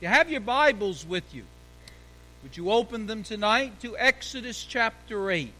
You 0.00 0.08
have 0.08 0.30
your 0.30 0.42
Bibles 0.42 1.06
with 1.06 1.34
you. 1.34 1.44
Would 2.42 2.54
you 2.58 2.70
open 2.70 3.06
them 3.06 3.22
tonight 3.22 3.80
to 3.80 3.96
Exodus 3.96 4.62
chapter 4.62 5.30
8? 5.30 5.50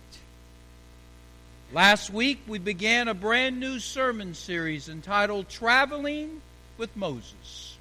Last 1.72 2.11
week 2.11 2.41
we 2.46 2.59
began 2.59 3.09
a 3.09 3.14
brand 3.14 3.59
new 3.59 3.79
sermon 3.79 4.35
series 4.35 4.91
entitled 4.91 5.49
Traveling 5.49 6.43
with 6.77 6.95
Moses. 6.95 7.79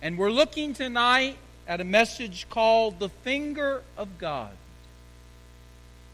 And 0.00 0.16
we're 0.16 0.30
looking 0.30 0.72
tonight 0.72 1.36
at 1.66 1.80
a 1.80 1.84
message 1.84 2.48
called 2.48 3.00
The 3.00 3.08
Finger 3.08 3.82
of 3.96 4.18
God. 4.18 4.52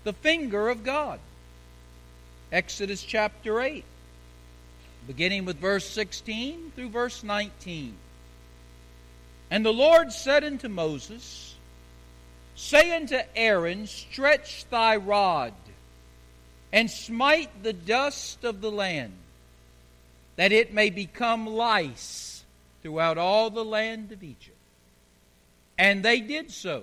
The 0.05 0.15
Finger 0.15 0.71
of 0.71 0.83
God. 0.83 1.21
Exodus 2.51 3.03
chapter 3.03 3.61
8, 3.61 3.85
beginning 5.07 5.45
with 5.45 5.59
verse 5.59 5.87
16 5.91 6.73
through 6.75 6.89
verse 6.89 7.23
19. 7.23 7.97
And 9.55 9.65
the 9.65 9.73
Lord 9.73 10.13
said 10.13 10.43
unto 10.43 10.69
Moses, 10.69 11.55
Say 12.57 12.91
unto 12.91 13.21
Aaron, 13.37 13.87
Stretch 13.87 14.69
thy 14.69 14.97
rod, 14.97 15.55
and 16.73 16.91
smite 16.91 17.63
the 17.63 17.73
dust 17.73 18.43
of 18.43 18.61
the 18.61 18.73
land, 18.73 19.13
that 20.35 20.51
it 20.51 20.75
may 20.75 20.91
become 20.91 21.47
lice 21.47 22.43
throughout 22.83 23.17
all 23.17 23.49
the 23.49 23.65
land 23.65 24.11
of 24.11 24.25
Egypt. 24.25 24.59
And 25.79 26.05
they 26.05 26.19
did 26.21 26.51
so. 26.51 26.83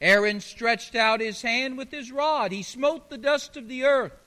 Aaron 0.00 0.40
stretched 0.40 0.94
out 0.94 1.20
his 1.20 1.42
hand 1.42 1.76
with 1.76 1.90
his 1.90 2.10
rod. 2.10 2.52
He 2.52 2.62
smote 2.62 3.10
the 3.10 3.18
dust 3.18 3.58
of 3.58 3.68
the 3.68 3.84
earth, 3.84 4.18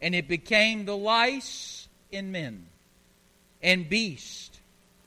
and 0.00 0.14
it 0.14 0.28
became 0.28 0.84
the 0.84 0.96
lice 0.96 1.88
in 2.12 2.30
men 2.30 2.66
and 3.60 3.88
beasts 3.88 4.49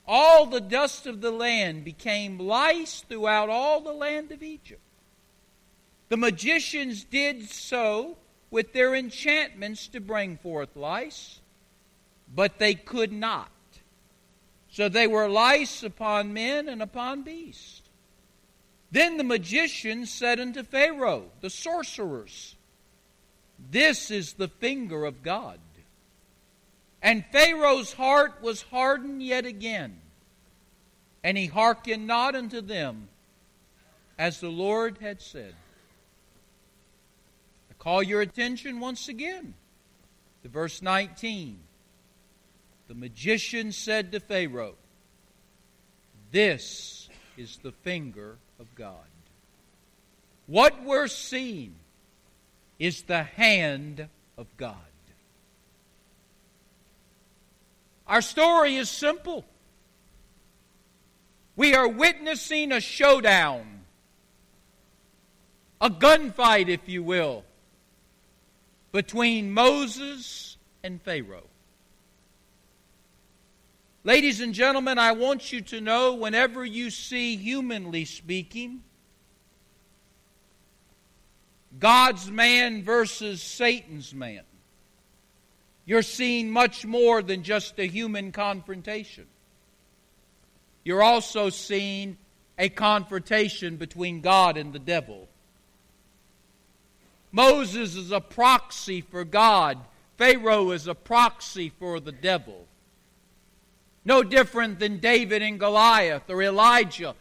all 0.06 0.46
the 0.46 0.60
dust 0.60 1.06
of 1.06 1.20
the 1.20 1.30
land 1.30 1.84
became 1.84 2.38
lice 2.38 3.04
throughout 3.08 3.48
all 3.48 3.80
the 3.80 3.92
land 3.92 4.32
of 4.32 4.42
Egypt. 4.42 4.80
The 6.08 6.16
magicians 6.16 7.04
did 7.04 7.48
so 7.48 8.18
with 8.50 8.72
their 8.72 8.94
enchantments 8.94 9.88
to 9.88 10.00
bring 10.00 10.36
forth 10.36 10.76
lice, 10.76 11.40
but 12.32 12.58
they 12.58 12.74
could 12.74 13.12
not. 13.12 13.50
So 14.70 14.88
they 14.88 15.06
were 15.06 15.28
lice 15.28 15.82
upon 15.82 16.32
men 16.32 16.68
and 16.68 16.82
upon 16.82 17.22
beasts. 17.22 17.82
Then 18.90 19.16
the 19.16 19.24
magicians 19.24 20.12
said 20.12 20.38
unto 20.38 20.62
Pharaoh, 20.62 21.30
the 21.40 21.50
sorcerers, 21.50 22.54
This 23.70 24.10
is 24.10 24.34
the 24.34 24.48
finger 24.48 25.04
of 25.04 25.22
God. 25.22 25.58
And 27.02 27.24
Pharaoh's 27.32 27.92
heart 27.92 28.40
was 28.40 28.62
hardened 28.62 29.22
yet 29.22 29.44
again, 29.44 30.00
and 31.24 31.38
he 31.38 31.46
hearkened 31.46 32.06
not 32.06 32.36
unto 32.36 32.60
them, 32.60 33.08
as 34.18 34.40
the 34.40 34.50
Lord 34.50 34.98
had 35.00 35.22
said. 35.22 35.54
I 37.70 37.74
call 37.78 38.02
your 38.02 38.20
attention 38.20 38.78
once 38.78 39.08
again 39.08 39.54
to 40.42 40.48
verse 40.50 40.82
19. 40.82 41.58
The 42.88 42.94
magician 42.94 43.72
said 43.72 44.12
to 44.12 44.20
Pharaoh, 44.20 44.74
This 46.30 47.08
is 47.38 47.56
the 47.62 47.72
finger 47.72 48.36
of 48.60 48.72
God. 48.74 49.08
What 50.46 50.84
we're 50.84 51.08
seeing 51.08 51.74
is 52.78 53.02
the 53.02 53.22
hand 53.22 54.08
of 54.36 54.46
God. 54.58 54.76
Our 58.06 58.20
story 58.20 58.76
is 58.76 58.90
simple. 58.90 59.46
We 61.56 61.74
are 61.74 61.86
witnessing 61.86 62.72
a 62.72 62.80
showdown, 62.80 63.84
a 65.80 65.88
gunfight, 65.88 66.68
if 66.68 66.88
you 66.88 67.02
will, 67.02 67.44
between 68.90 69.52
Moses 69.52 70.56
and 70.82 71.00
Pharaoh. 71.00 71.48
Ladies 74.02 74.40
and 74.40 74.52
gentlemen, 74.52 74.98
I 74.98 75.12
want 75.12 75.52
you 75.52 75.60
to 75.62 75.80
know 75.80 76.14
whenever 76.14 76.64
you 76.64 76.90
see, 76.90 77.36
humanly 77.36 78.04
speaking, 78.04 78.82
God's 81.78 82.30
man 82.30 82.82
versus 82.82 83.42
Satan's 83.42 84.12
man, 84.12 84.42
you're 85.86 86.02
seeing 86.02 86.50
much 86.50 86.84
more 86.84 87.22
than 87.22 87.42
just 87.42 87.78
a 87.78 87.86
human 87.86 88.32
confrontation. 88.32 89.26
You're 90.84 91.02
also 91.02 91.50
seeing 91.50 92.18
a 92.58 92.68
confrontation 92.68 93.76
between 93.76 94.20
God 94.20 94.56
and 94.56 94.72
the 94.72 94.78
devil. 94.78 95.28
Moses 97.32 97.96
is 97.96 98.12
a 98.12 98.20
proxy 98.20 99.00
for 99.00 99.24
God, 99.24 99.78
Pharaoh 100.16 100.70
is 100.70 100.86
a 100.86 100.94
proxy 100.94 101.70
for 101.80 101.98
the 101.98 102.12
devil. 102.12 102.66
No 104.04 104.22
different 104.22 104.78
than 104.78 104.98
David 104.98 105.42
and 105.42 105.58
Goliath 105.58 106.28
or 106.28 106.42
Elijah 106.42 107.14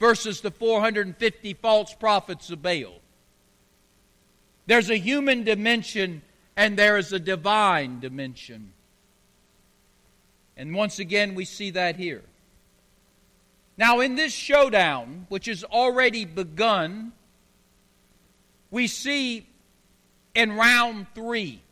versus 0.00 0.40
the 0.40 0.50
450 0.50 1.54
false 1.54 1.94
prophets 1.94 2.50
of 2.50 2.62
Baal. 2.62 3.00
There's 4.66 4.90
a 4.90 4.96
human 4.96 5.44
dimension 5.44 6.22
and 6.56 6.76
there 6.76 6.96
is 6.96 7.12
a 7.12 7.20
divine 7.20 8.00
dimension. 8.00 8.72
And 10.56 10.74
once 10.74 10.98
again, 10.98 11.34
we 11.34 11.44
see 11.44 11.70
that 11.70 11.96
here. 11.96 12.22
Now, 13.80 14.00
in 14.00 14.14
this 14.14 14.34
showdown, 14.34 15.24
which 15.30 15.46
has 15.46 15.64
already 15.64 16.26
begun, 16.26 17.12
we 18.70 18.86
see 18.86 19.46
in 20.34 20.52
round 20.52 21.06
three, 21.14 21.62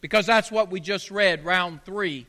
because 0.00 0.24
that's 0.24 0.50
what 0.50 0.70
we 0.70 0.80
just 0.80 1.10
read, 1.10 1.44
round 1.44 1.84
three, 1.84 2.26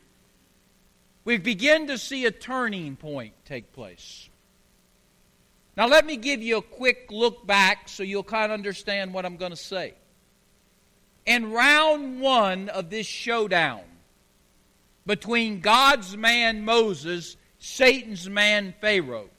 we 1.24 1.38
begin 1.38 1.88
to 1.88 1.98
see 1.98 2.26
a 2.26 2.32
turning 2.32 2.98
point 2.98 3.32
take 3.46 3.72
place. 3.72 4.28
Now, 5.78 5.88
let 5.88 6.06
me 6.06 6.18
give 6.18 6.44
you 6.44 6.58
a 6.58 6.62
quick 6.62 7.08
look 7.10 7.48
back 7.48 7.88
so 7.88 8.04
you'll 8.04 8.22
kind 8.22 8.52
of 8.52 8.58
understand 8.58 9.14
what 9.14 9.26
I'm 9.26 9.38
going 9.38 9.52
to 9.52 9.56
say. 9.56 9.94
In 11.26 11.54
round 11.54 12.20
one 12.20 12.68
of 12.68 12.90
this 12.90 13.08
showdown 13.08 13.84
between 15.06 15.62
God's 15.62 16.18
man 16.18 16.66
Moses, 16.66 17.38
Satan's 17.59 18.30
man 18.30 18.74
Pharaoh, 18.80 19.30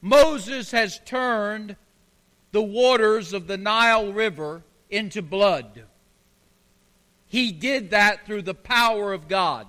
Moses 0.00 0.72
has 0.72 1.00
turned 1.04 1.76
the 2.52 2.62
waters 2.62 3.32
of 3.32 3.46
the 3.46 3.56
Nile 3.56 4.12
River 4.12 4.62
into 4.90 5.22
blood. 5.22 5.84
He 7.26 7.52
did 7.52 7.90
that 7.90 8.26
through 8.26 8.42
the 8.42 8.54
power 8.54 9.12
of 9.12 9.28
God. 9.28 9.68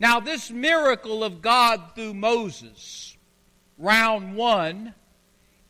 Now, 0.00 0.18
this 0.18 0.50
miracle 0.50 1.22
of 1.22 1.42
God 1.42 1.92
through 1.94 2.14
Moses, 2.14 3.16
round 3.78 4.34
one, 4.34 4.94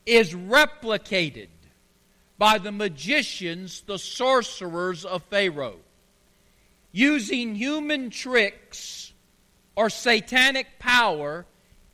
is 0.07 0.33
replicated 0.33 1.49
by 2.39 2.57
the 2.57 2.73
magicians, 2.73 3.83
the 3.83 3.99
sorcerers 3.99 5.05
of 5.05 5.23
Pharaoh. 5.25 5.81
Using 6.93 7.55
human 7.55 8.09
tricks 8.09 9.00
or 9.77 9.91
satanic 9.91 10.79
power, 10.79 11.47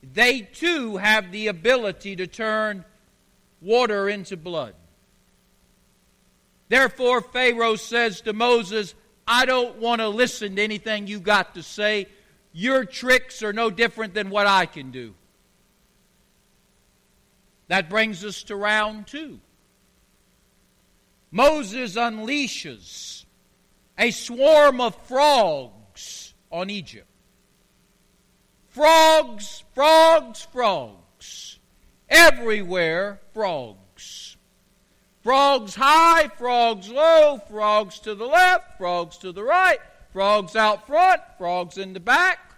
they 0.02 0.40
too 0.40 0.96
have 0.96 1.32
the 1.32 1.48
ability 1.48 2.16
to 2.16 2.26
turn 2.26 2.84
water 3.60 4.08
into 4.08 4.36
blood. 4.36 4.74
Therefore, 6.68 7.20
Pharaoh 7.20 7.76
says 7.76 8.20
to 8.22 8.32
Moses, 8.32 8.94
I 9.26 9.46
don't 9.46 9.78
want 9.78 10.00
to 10.00 10.08
listen 10.08 10.56
to 10.56 10.62
anything 10.62 11.06
you 11.06 11.20
got 11.20 11.54
to 11.54 11.62
say. 11.62 12.08
Your 12.52 12.84
tricks 12.84 13.42
are 13.42 13.52
no 13.52 13.70
different 13.70 14.14
than 14.14 14.30
what 14.30 14.46
I 14.46 14.66
can 14.66 14.90
do. 14.90 15.14
That 17.68 17.90
brings 17.90 18.24
us 18.24 18.44
to 18.44 18.56
round 18.56 19.06
two. 19.06 19.40
Moses 21.30 21.96
unleashes 21.96 23.24
a 23.98 24.10
swarm 24.10 24.80
of 24.80 24.94
frogs 25.06 26.34
on 26.50 26.70
Egypt. 26.70 27.05
Frogs, 28.76 29.64
frogs, 29.74 30.42
frogs. 30.52 31.58
Everywhere, 32.10 33.20
frogs. 33.32 34.36
Frogs 35.22 35.74
high, 35.74 36.28
frogs 36.36 36.90
low, 36.90 37.40
frogs 37.48 38.00
to 38.00 38.14
the 38.14 38.26
left, 38.26 38.76
frogs 38.76 39.16
to 39.16 39.32
the 39.32 39.42
right, 39.42 39.78
frogs 40.12 40.54
out 40.56 40.86
front, 40.86 41.22
frogs 41.38 41.78
in 41.78 41.94
the 41.94 42.00
back. 42.00 42.54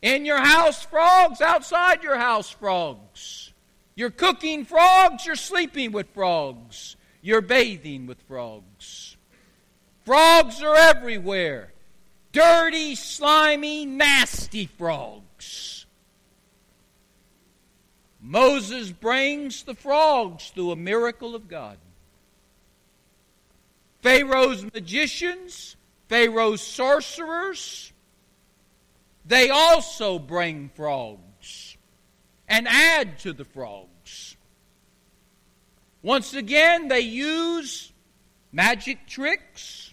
In 0.00 0.24
your 0.24 0.40
house, 0.40 0.82
frogs. 0.82 1.42
Outside 1.42 2.02
your 2.02 2.16
house, 2.16 2.48
frogs. 2.48 3.52
You're 3.94 4.08
cooking 4.08 4.64
frogs, 4.64 5.26
you're 5.26 5.36
sleeping 5.36 5.92
with 5.92 6.08
frogs. 6.14 6.96
You're 7.20 7.42
bathing 7.42 8.06
with 8.06 8.22
frogs. 8.22 9.18
Frogs 10.06 10.62
are 10.62 10.74
everywhere. 10.74 11.71
Dirty, 12.32 12.94
slimy, 12.94 13.86
nasty 13.86 14.66
frogs. 14.66 15.86
Moses 18.20 18.90
brings 18.90 19.64
the 19.64 19.74
frogs 19.74 20.50
through 20.50 20.70
a 20.70 20.76
miracle 20.76 21.34
of 21.34 21.48
God. 21.48 21.76
Pharaoh's 24.00 24.64
magicians, 24.64 25.76
Pharaoh's 26.08 26.60
sorcerers, 26.60 27.92
they 29.24 29.50
also 29.50 30.18
bring 30.18 30.70
frogs 30.74 31.76
and 32.48 32.66
add 32.68 33.18
to 33.20 33.32
the 33.32 33.44
frogs. 33.44 34.36
Once 36.02 36.34
again, 36.34 36.88
they 36.88 37.00
use 37.00 37.92
magic 38.50 39.06
tricks 39.06 39.91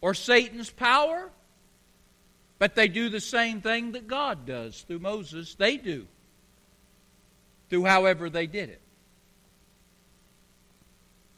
or 0.00 0.14
Satan's 0.14 0.70
power, 0.70 1.30
but 2.58 2.74
they 2.74 2.88
do 2.88 3.08
the 3.08 3.20
same 3.20 3.60
thing 3.60 3.92
that 3.92 4.06
God 4.06 4.46
does 4.46 4.82
through 4.82 4.98
Moses. 4.98 5.54
They 5.54 5.76
do, 5.76 6.06
through 7.68 7.84
however 7.84 8.30
they 8.30 8.46
did 8.46 8.70
it. 8.70 8.80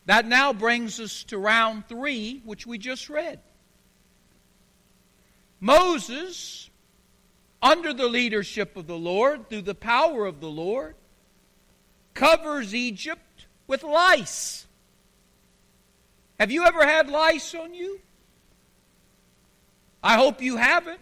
That 0.06 0.26
now 0.26 0.52
brings 0.52 0.98
us 0.98 1.24
to 1.24 1.38
round 1.38 1.86
three, 1.88 2.42
which 2.44 2.66
we 2.66 2.78
just 2.78 3.08
read. 3.08 3.40
Moses, 5.60 6.68
under 7.62 7.92
the 7.92 8.08
leadership 8.08 8.76
of 8.76 8.88
the 8.88 8.98
Lord, 8.98 9.48
through 9.48 9.62
the 9.62 9.76
power 9.76 10.26
of 10.26 10.40
the 10.40 10.50
Lord, 10.50 10.96
covers 12.14 12.74
Egypt 12.74 13.46
with 13.68 13.84
lice. 13.84 14.66
Have 16.40 16.50
you 16.50 16.64
ever 16.64 16.84
had 16.84 17.08
lice 17.08 17.54
on 17.54 17.74
you? 17.74 18.00
I 20.02 20.16
hope 20.16 20.42
you 20.42 20.56
haven't. 20.56 21.00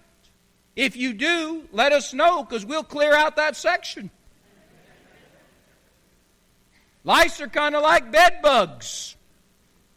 If 0.76 0.96
you 0.96 1.14
do, 1.14 1.64
let 1.72 1.92
us 1.92 2.14
know 2.14 2.44
because 2.44 2.64
we'll 2.64 2.84
clear 2.84 3.14
out 3.14 3.36
that 3.36 3.56
section. 3.56 4.10
Lice 7.02 7.40
are 7.40 7.48
kind 7.48 7.74
of 7.74 7.82
like 7.82 8.12
bed 8.12 8.40
bugs, 8.42 9.16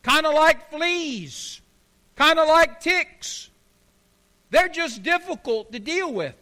kind 0.02 0.26
of 0.26 0.34
like 0.34 0.72
fleas, 0.72 1.62
kind 2.16 2.40
of 2.40 2.48
like 2.48 2.80
ticks. 2.80 3.50
They're 4.52 4.70
just 4.70 5.04
difficult 5.04 5.72
to 5.74 5.80
deal 5.80 6.12
with. 6.12 6.36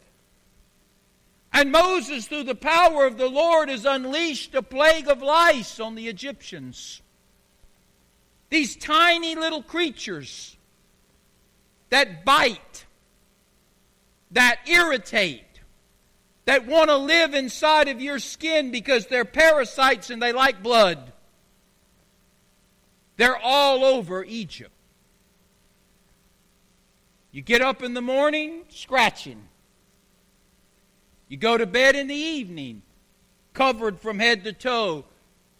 And 1.54 1.72
Moses, 1.72 2.28
through 2.28 2.44
the 2.44 2.56
power 2.56 3.06
of 3.06 3.18
the 3.18 3.28
Lord, 3.28 3.70
has 3.70 3.86
unleashed 3.86 4.56
a 4.56 4.62
plague 4.62 5.10
of 5.10 5.22
lice 5.22 5.80
on 5.80 5.96
the 5.96 6.08
Egyptians. 6.08 7.02
These 8.50 8.76
tiny 8.78 9.36
little 9.36 9.64
creatures 9.64 10.56
that 11.92 12.26
bite, 12.26 12.86
that 14.32 14.60
irritate, 14.66 15.46
that 16.46 16.66
want 16.66 16.90
to 16.90 16.98
live 16.98 17.34
inside 17.36 17.88
of 17.88 18.02
your 18.02 18.18
skin 18.18 18.72
because 18.72 19.06
they're 19.06 19.26
parasites 19.26 20.10
and 20.10 20.22
they 20.22 20.34
like 20.34 20.64
blood. 20.64 21.12
They're 23.18 23.38
all 23.38 23.86
over 23.86 24.24
Egypt. 24.24 24.72
You 27.32 27.42
get 27.42 27.62
up 27.62 27.84
in 27.84 27.94
the 27.94 28.02
morning, 28.02 28.64
scratching. 28.70 29.44
You 31.28 31.38
go 31.38 31.58
to 31.58 31.66
bed 31.66 31.96
in 31.96 32.08
the 32.08 32.16
evening, 32.16 32.82
covered 33.54 34.00
from 34.00 34.20
head 34.20 34.44
to 34.46 34.54
toe 34.54 35.06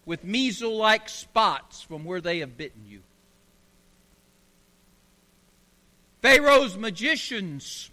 with 0.06 0.24
measles 0.24 0.78
like 0.78 1.08
spots 1.08 1.82
from 1.82 2.04
where 2.04 2.20
they 2.20 2.40
have 2.40 2.58
bitten 2.58 2.86
you. 2.88 3.02
Pharaoh's 6.22 6.78
magicians 6.78 7.92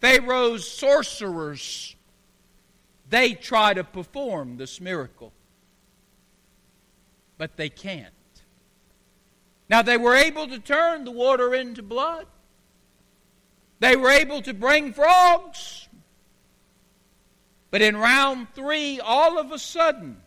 Pharaoh's 0.00 0.68
sorcerers, 0.68 1.96
they 3.08 3.32
try 3.32 3.74
to 3.74 3.84
perform 3.84 4.56
this 4.56 4.80
miracle. 4.80 5.32
But 7.38 7.56
they 7.56 7.68
can't. 7.68 8.12
Now, 9.68 9.82
they 9.82 9.96
were 9.96 10.14
able 10.14 10.46
to 10.48 10.58
turn 10.58 11.04
the 11.04 11.10
water 11.10 11.54
into 11.54 11.82
blood. 11.82 12.26
They 13.80 13.96
were 13.96 14.10
able 14.10 14.42
to 14.42 14.54
bring 14.54 14.92
frogs. 14.92 15.88
But 17.70 17.82
in 17.82 17.96
round 17.96 18.48
three, 18.54 19.00
all 19.00 19.38
of 19.38 19.50
a 19.50 19.58
sudden, 19.58 20.18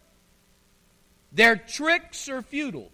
their 1.31 1.55
tricks 1.55 2.27
are 2.27 2.41
futile. 2.41 2.91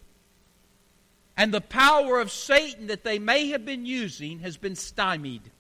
And 1.38 1.54
the 1.54 1.62
power 1.62 2.20
of 2.20 2.32
Satan 2.32 2.88
that 2.88 3.04
they 3.04 3.20
may 3.20 3.50
have 3.50 3.66
been 3.66 3.86
using 3.86 4.40
has 4.40 4.58
been 4.58 4.76
stymied. 4.76 5.52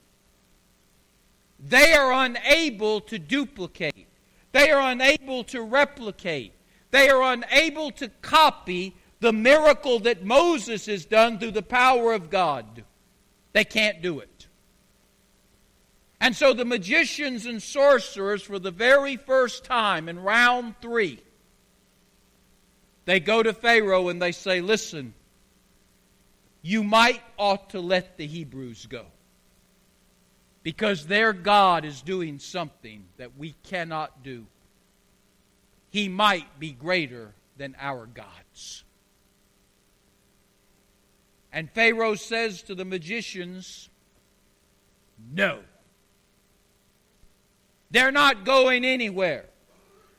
They 1.60 1.94
are 1.94 2.25
unable 2.25 3.01
to 3.01 3.19
duplicate. 3.19 4.07
They 4.51 4.72
are 4.72 4.92
unable 4.92 5.44
to 5.45 5.62
replicate. 5.62 6.54
They 6.92 7.10
are 7.10 7.33
unable 7.33 7.92
to 7.92 8.07
copy 8.22 8.95
the 9.19 9.33
miracle 9.33 10.00
that 10.01 10.24
Moses 10.24 10.86
has 10.86 11.06
done 11.06 11.39
through 11.39 11.51
the 11.51 11.62
power 11.62 12.13
of 12.13 12.30
God. 12.30 12.83
They 13.54 13.66
can't 13.66 14.01
do 14.01 14.19
it. 14.19 14.48
And 16.22 16.36
so 16.36 16.54
the 16.54 16.66
magicians 16.66 17.45
and 17.45 17.62
sorcerers, 17.62 18.42
for 18.42 18.60
the 18.60 18.72
very 18.72 19.18
first 19.18 19.66
time 19.66 20.07
in 20.07 20.19
round 20.19 20.75
three, 20.81 21.19
they 23.06 23.19
go 23.19 23.44
to 23.44 23.54
Pharaoh 23.54 24.10
and 24.10 24.22
they 24.22 24.31
say, 24.31 24.62
Listen, 24.62 25.13
you 26.65 26.83
might 26.83 27.21
ought 27.38 27.69
to 27.69 27.79
let 27.79 28.17
the 28.17 28.25
Hebrews 28.25 28.88
go 28.88 29.06
because 30.63 31.06
their 31.06 31.31
God 31.31 31.85
is 31.85 32.01
doing 32.01 32.39
something 32.39 33.06
that 33.17 33.38
we 33.38 33.53
cannot 33.62 34.23
do. 34.23 34.47
He 35.91 36.09
might 36.09 36.59
be 36.59 36.71
greater 36.71 37.35
than 37.56 37.75
our 37.79 38.07
gods. 38.07 38.83
And 41.53 41.69
Pharaoh 41.69 42.15
says 42.15 42.63
to 42.63 42.73
the 42.73 42.83
magicians, 42.83 43.91
No. 45.31 45.59
They're 47.91 48.12
not 48.12 48.44
going 48.44 48.83
anywhere. 48.83 49.45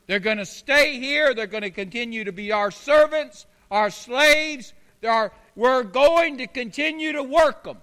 They're 0.05 0.19
going 0.19 0.37
to 0.37 0.45
stay 0.45 0.97
here. 0.97 1.33
They're 1.33 1.45
going 1.45 1.63
to 1.63 1.71
continue 1.71 2.23
to 2.23 2.31
be 2.31 2.53
our 2.53 2.71
servants, 2.71 3.45
our 3.69 3.89
slaves. 3.89 4.73
They 5.01 5.09
are, 5.09 5.33
we're 5.57 5.81
going 5.81 6.37
to 6.37 6.45
continue 6.45 7.13
to 7.13 7.23
work 7.23 7.63
them. 7.63 7.79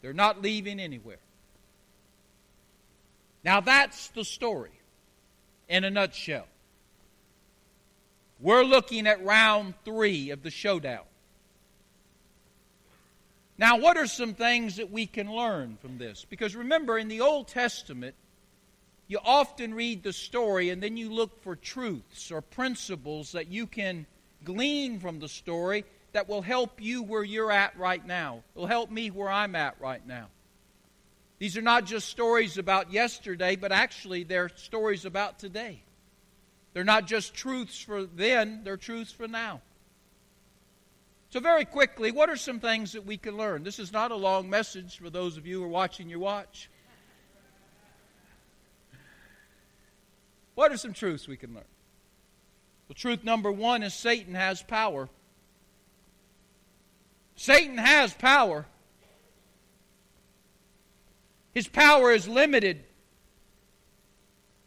They're 0.00 0.12
not 0.12 0.40
leaving 0.40 0.78
anywhere. 0.78 1.18
Now, 3.44 3.60
that's 3.60 4.08
the 4.10 4.24
story 4.24 4.70
in 5.68 5.82
a 5.82 5.90
nutshell. 5.90 6.46
We're 8.38 8.62
looking 8.62 9.08
at 9.08 9.24
round 9.24 9.74
three 9.84 10.30
of 10.30 10.44
the 10.44 10.50
showdown. 10.50 11.04
Now, 13.58 13.78
what 13.78 13.96
are 13.96 14.06
some 14.06 14.34
things 14.34 14.76
that 14.76 14.92
we 14.92 15.06
can 15.06 15.32
learn 15.32 15.76
from 15.82 15.98
this? 15.98 16.24
Because 16.30 16.54
remember, 16.54 16.98
in 16.98 17.08
the 17.08 17.20
Old 17.20 17.48
Testament, 17.48 18.14
you 19.08 19.18
often 19.24 19.74
read 19.74 20.04
the 20.04 20.12
story 20.12 20.70
and 20.70 20.80
then 20.80 20.96
you 20.96 21.12
look 21.12 21.42
for 21.42 21.56
truths 21.56 22.30
or 22.30 22.40
principles 22.40 23.32
that 23.32 23.48
you 23.48 23.66
can 23.66 24.06
glean 24.44 24.98
from 24.98 25.18
the 25.18 25.28
story 25.28 25.84
that 26.12 26.28
will 26.28 26.42
help 26.42 26.80
you 26.80 27.02
where 27.02 27.24
you're 27.24 27.52
at 27.52 27.78
right 27.78 28.04
now. 28.06 28.42
It 28.54 28.58
will 28.58 28.66
help 28.66 28.90
me 28.90 29.10
where 29.10 29.30
I'm 29.30 29.54
at 29.56 29.80
right 29.80 30.06
now. 30.06 30.28
These 31.38 31.56
are 31.56 31.62
not 31.62 31.86
just 31.86 32.08
stories 32.08 32.58
about 32.58 32.92
yesterday, 32.92 33.56
but 33.56 33.72
actually 33.72 34.22
they're 34.22 34.50
stories 34.50 35.04
about 35.04 35.38
today. 35.38 35.82
They're 36.72 36.84
not 36.84 37.06
just 37.06 37.34
truths 37.34 37.80
for 37.80 38.04
then, 38.04 38.62
they're 38.64 38.76
truths 38.76 39.12
for 39.12 39.26
now. 39.26 39.60
So, 41.30 41.40
very 41.40 41.64
quickly, 41.64 42.12
what 42.12 42.28
are 42.28 42.36
some 42.36 42.60
things 42.60 42.92
that 42.92 43.06
we 43.06 43.16
can 43.16 43.38
learn? 43.38 43.64
This 43.64 43.78
is 43.78 43.90
not 43.90 44.10
a 44.10 44.16
long 44.16 44.50
message 44.50 44.98
for 44.98 45.08
those 45.08 45.38
of 45.38 45.46
you 45.46 45.60
who 45.60 45.64
are 45.64 45.68
watching 45.68 46.10
your 46.10 46.18
watch. 46.18 46.68
What 50.54 50.70
are 50.70 50.76
some 50.76 50.92
truths 50.92 51.26
we 51.26 51.38
can 51.38 51.54
learn? 51.54 51.64
Well, 52.92 52.98
truth 52.98 53.24
number 53.24 53.50
one 53.50 53.82
is 53.82 53.94
Satan 53.94 54.34
has 54.34 54.62
power. 54.62 55.08
Satan 57.36 57.78
has 57.78 58.12
power. 58.12 58.66
His 61.54 61.66
power 61.66 62.10
is 62.12 62.28
limited. 62.28 62.84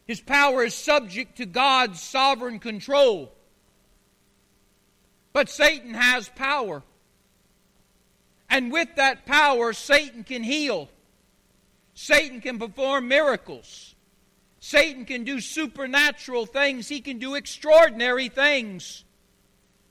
His 0.08 0.22
power 0.22 0.63
is 0.63 0.74
subject 0.74 1.38
to 1.38 1.46
God's 1.46 2.01
sovereign 2.01 2.58
control. 2.58 3.32
But 5.32 5.48
Satan 5.48 5.94
has 5.94 6.27
power. 6.29 6.82
And 8.50 8.72
with 8.72 8.89
that 8.96 9.27
power, 9.27 9.72
Satan 9.72 10.24
can 10.24 10.41
heal. 10.41 10.89
Satan 11.94 12.41
can 12.41 12.58
perform 12.58 13.08
miracles. 13.08 13.94
Satan 14.67 15.05
can 15.05 15.25
do 15.25 15.41
supernatural 15.41 16.48
things. 16.48 16.88
He 16.88 17.00
can 17.00 17.19
do 17.19 17.36
extraordinary 17.36 18.29
things, 18.29 19.03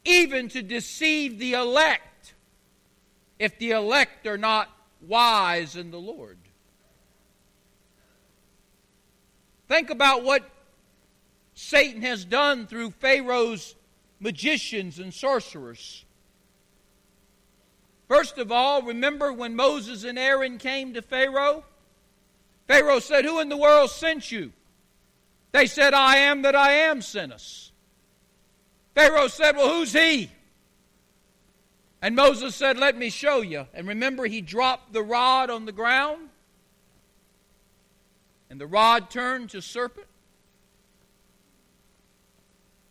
even 0.05 0.49
to 0.49 0.63
deceive 0.63 1.39
the 1.39 1.53
elect 1.53 2.35
if 3.39 3.57
the 3.61 3.71
elect 3.71 4.27
are 4.27 4.37
not 4.37 4.69
wise 5.01 5.77
in 5.77 5.93
the 5.93 6.01
Lord. 6.01 6.39
Think 9.69 9.91
about 9.91 10.25
what 10.25 10.43
Satan 11.55 12.03
has 12.03 12.25
done 12.25 12.67
through 12.67 12.91
Pharaoh's 12.91 13.77
magicians 14.19 14.99
and 14.99 15.15
sorcerers. 15.15 16.05
First 18.09 18.39
of 18.39 18.51
all, 18.51 18.83
remember 18.83 19.33
when 19.33 19.55
Moses 19.55 20.03
and 20.03 20.19
Aaron 20.19 20.59
came 20.59 20.95
to 20.95 21.01
Pharaoh? 21.01 21.63
Pharaoh 22.67 22.99
said, 22.99 23.25
Who 23.25 23.39
in 23.39 23.49
the 23.49 23.57
world 23.57 23.91
sent 23.91 24.33
you? 24.33 24.51
They 25.55 25.67
said, 25.67 25.95
I 25.95 26.17
am 26.17 26.43
that 26.43 26.57
I 26.57 26.73
am 26.73 27.01
sent 27.01 27.33
us. 27.33 27.71
Pharaoh 28.97 29.29
said, 29.29 29.57
Well, 29.57 29.69
who's 29.69 29.93
he? 29.93 30.29
And 32.03 32.17
Moses 32.17 32.57
said, 32.57 32.77
Let 32.77 32.99
me 32.99 33.09
show 33.09 33.41
you. 33.41 33.69
And 33.73 33.87
remember, 33.87 34.27
he 34.27 34.41
dropped 34.41 34.93
the 34.93 35.05
rod 35.05 35.51
on 35.51 35.65
the 35.65 35.71
ground, 35.71 36.29
and 38.51 38.61
the 38.61 38.67
rod 38.67 39.11
turned 39.11 39.51
to 39.51 39.63
serpent. 39.63 40.09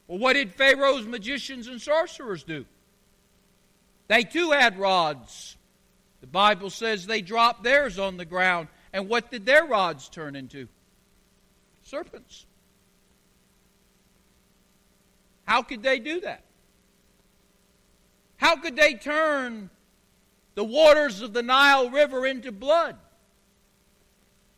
Well, 0.07 0.19
what 0.19 0.33
did 0.33 0.53
Pharaoh's 0.53 1.05
magicians 1.05 1.67
and 1.67 1.81
sorcerers 1.81 2.45
do? 2.45 2.65
They 4.07 4.23
too 4.23 4.51
had 4.51 4.79
rods. 4.79 5.57
The 6.21 6.27
Bible 6.27 6.69
says 6.69 7.05
they 7.05 7.21
dropped 7.21 7.65
theirs 7.65 7.99
on 7.99 8.15
the 8.15 8.23
ground. 8.23 8.69
And 8.93 9.09
what 9.09 9.31
did 9.31 9.45
their 9.45 9.65
rods 9.65 10.07
turn 10.07 10.37
into? 10.37 10.69
Serpents. 11.83 12.45
How 15.45 15.61
could 15.61 15.83
they 15.83 15.99
do 15.99 16.21
that? 16.21 16.43
How 18.37 18.55
could 18.55 18.75
they 18.75 18.93
turn 18.93 19.69
the 20.55 20.63
waters 20.63 21.21
of 21.21 21.33
the 21.33 21.43
Nile 21.43 21.89
River 21.89 22.25
into 22.25 22.51
blood? 22.51 22.97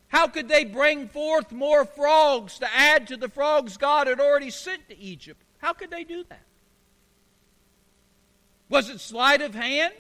How 0.07 0.27
could 0.27 0.47
they 0.47 0.63
bring 0.63 1.07
forth 1.07 1.51
more 1.51 1.85
frogs 1.85 2.59
to 2.59 2.73
add 2.73 3.07
to 3.07 3.17
the 3.17 3.29
frogs 3.29 3.77
God 3.77 4.07
had 4.07 4.19
already 4.19 4.49
sent 4.49 4.87
to 4.89 4.97
Egypt? 4.97 5.41
How 5.57 5.73
could 5.73 5.91
they 5.91 6.03
do 6.03 6.23
that? 6.29 6.45
Was 8.69 8.89
it 8.89 8.99
sleight 8.99 9.41
of 9.41 9.53
hand? 9.53 9.93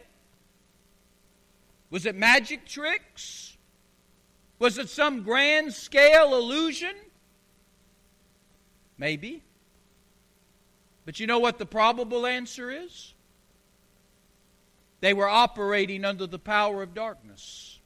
Was 1.89 2.05
it 2.05 2.15
magic 2.15 2.65
tricks? 2.65 3.57
Was 4.57 4.77
it 4.77 4.89
some 4.89 5.23
grand 5.23 5.73
scale 5.73 6.35
illusion? 6.35 6.95
Maybe. 8.97 9.43
But 11.05 11.19
you 11.19 11.27
know 11.27 11.39
what 11.39 11.59
the 11.59 11.65
probable 11.65 12.25
answer 12.25 12.71
is? 12.71 13.13
They 15.01 15.13
were 15.13 15.29
operating 15.29 16.03
under 16.03 16.25
the 16.25 16.39
power 16.39 16.81
of 16.81 16.93
darkness. 16.93 17.79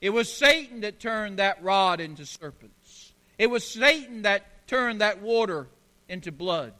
It 0.00 0.10
was 0.10 0.32
Satan 0.32 0.82
that 0.82 1.00
turned 1.00 1.38
that 1.38 1.62
rod 1.62 2.00
into 2.00 2.24
serpents. 2.26 3.12
It 3.38 3.48
was 3.48 3.66
Satan 3.66 4.22
that 4.22 4.66
turned 4.68 5.00
that 5.00 5.22
water 5.22 5.66
into 6.08 6.30
blood. 6.30 6.72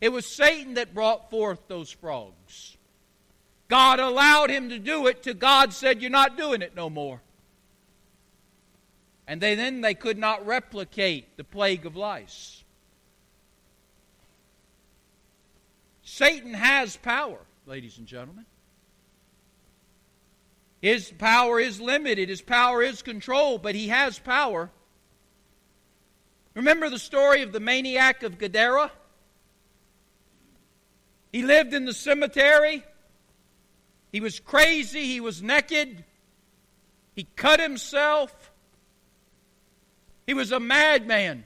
It 0.00 0.10
was 0.10 0.26
Satan 0.26 0.74
that 0.74 0.94
brought 0.94 1.30
forth 1.30 1.60
those 1.68 1.92
frogs. 1.92 2.76
God 3.68 4.00
allowed 4.00 4.50
him 4.50 4.68
to 4.70 4.78
do 4.78 5.06
it 5.06 5.22
till 5.22 5.34
God 5.34 5.72
said, 5.72 6.02
You're 6.02 6.10
not 6.10 6.36
doing 6.36 6.60
it 6.60 6.74
no 6.74 6.90
more. 6.90 7.20
And 9.28 9.40
they, 9.40 9.54
then 9.54 9.80
they 9.80 9.94
could 9.94 10.18
not 10.18 10.44
replicate 10.46 11.36
the 11.36 11.44
plague 11.44 11.86
of 11.86 11.94
lice. 11.94 12.61
Satan 16.12 16.52
has 16.52 16.94
power, 16.98 17.38
ladies 17.64 17.96
and 17.96 18.06
gentlemen. 18.06 18.44
His 20.82 21.10
power 21.10 21.58
is 21.58 21.80
limited, 21.80 22.28
his 22.28 22.42
power 22.42 22.82
is 22.82 23.00
controlled, 23.00 23.62
but 23.62 23.74
he 23.74 23.88
has 23.88 24.18
power. 24.18 24.70
Remember 26.52 26.90
the 26.90 26.98
story 26.98 27.40
of 27.40 27.52
the 27.52 27.60
maniac 27.60 28.24
of 28.24 28.36
Gadara? 28.36 28.92
He 31.32 31.44
lived 31.44 31.72
in 31.72 31.86
the 31.86 31.94
cemetery. 31.94 32.84
He 34.12 34.20
was 34.20 34.38
crazy. 34.38 35.06
He 35.06 35.20
was 35.20 35.40
naked. 35.40 36.04
He 37.16 37.26
cut 37.36 37.58
himself. 37.58 38.52
He 40.26 40.34
was 40.34 40.52
a 40.52 40.60
madman. 40.60 41.44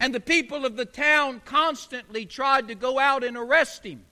And 0.00 0.14
the 0.14 0.20
people 0.20 0.64
of 0.64 0.76
the 0.76 0.86
town 0.86 1.42
constantly 1.44 2.24
tried 2.24 2.68
to 2.68 2.74
go 2.74 2.98
out 2.98 3.22
and 3.22 3.36
arrest 3.36 3.84
him. 3.84 4.02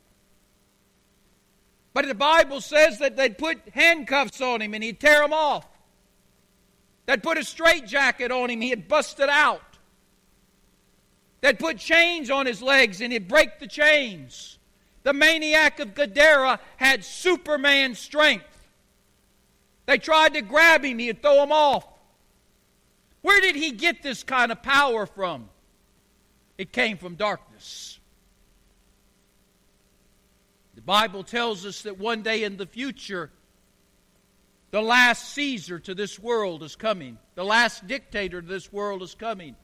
But 1.95 2.07
the 2.07 2.15
Bible 2.15 2.61
says 2.61 2.99
that 2.99 3.17
they'd 3.17 3.39
put 3.39 3.59
handcuffs 3.71 4.43
on 4.43 4.61
him 4.61 4.75
and 4.75 4.85
he'd 4.85 5.01
tear 5.01 5.23
them 5.23 5.33
off. 5.33 5.67
They'd 7.07 7.23
put 7.23 7.39
a 7.39 7.45
straitjacket 7.45 8.31
on 8.31 8.51
him, 8.51 8.61
he'd 8.61 8.87
bust 8.87 9.19
it 9.19 9.31
out. 9.31 9.63
They'd 11.41 11.59
put 11.59 11.79
chains 11.79 12.31
on 12.31 12.45
his 12.45 12.61
legs 12.61 13.01
and 13.01 13.11
he'd 13.13 13.27
break 13.27 13.59
the 13.59 13.67
chains. 13.67 14.59
The 15.05 15.15
maniac 15.15 15.81
of 15.81 15.95
Gadara 15.95 16.61
had 16.77 17.03
Superman 17.03 17.95
strength. 17.95 18.45
They 19.87 19.97
tried 19.97 20.35
to 20.35 20.43
grab 20.43 20.85
him, 20.85 20.99
he'd 20.99 21.23
throw 21.23 21.37
them 21.37 21.53
off. 21.53 21.87
Where 23.23 23.41
did 23.41 23.57
he 23.57 23.73
get 23.73 24.03
this 24.03 24.23
kind 24.23 24.53
of 24.53 24.63
power 24.63 25.07
from? 25.07 25.49
It 26.59 26.73
came 26.73 26.99
from 26.99 27.15
darkness. 27.15 28.01
The 30.75 30.83
Bible 30.83 31.23
tells 31.23 31.65
us 31.65 31.83
that 31.83 31.99
one 31.99 32.23
day 32.23 32.43
in 32.43 32.57
the 32.57 32.67
future, 32.67 33.31
the 34.71 34.83
last 34.83 35.33
Caesar 35.35 35.79
to 35.81 35.95
this 35.95 36.19
world 36.19 36.63
is 36.63 36.77
coming. 36.77 37.19
The 37.37 37.45
last 37.45 37.87
dictator 37.87 38.43
to 38.43 38.47
this 38.47 38.73
world 38.73 39.03
is 39.03 39.15
coming. 39.15 39.57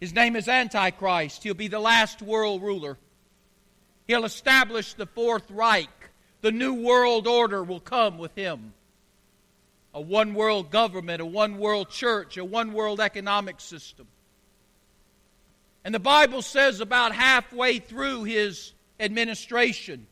His 0.00 0.12
name 0.12 0.34
is 0.34 0.48
Antichrist. 0.48 1.42
He'll 1.42 1.54
be 1.54 1.68
the 1.68 1.80
last 1.80 2.22
world 2.22 2.62
ruler. 2.62 2.98
He'll 4.06 4.24
establish 4.24 4.94
the 4.94 5.06
Fourth 5.06 5.48
Reich. 5.50 5.88
The 6.40 6.52
new 6.52 6.74
world 6.74 7.26
order 7.26 7.62
will 7.62 7.80
come 7.80 8.18
with 8.18 8.34
him. 8.34 8.72
A 9.92 10.00
one 10.00 10.34
world 10.34 10.70
government, 10.70 11.20
a 11.20 11.26
one 11.26 11.58
world 11.58 11.90
church, 11.90 12.36
a 12.36 12.44
one 12.44 12.72
world 12.72 13.00
economic 13.00 13.60
system. 13.60 14.06
And 15.84 15.94
the 15.94 15.98
Bible 15.98 16.42
says 16.42 16.80
about 16.80 17.14
halfway 17.14 17.78
through 17.78 18.24
his 18.24 18.72
administration, 18.98 20.06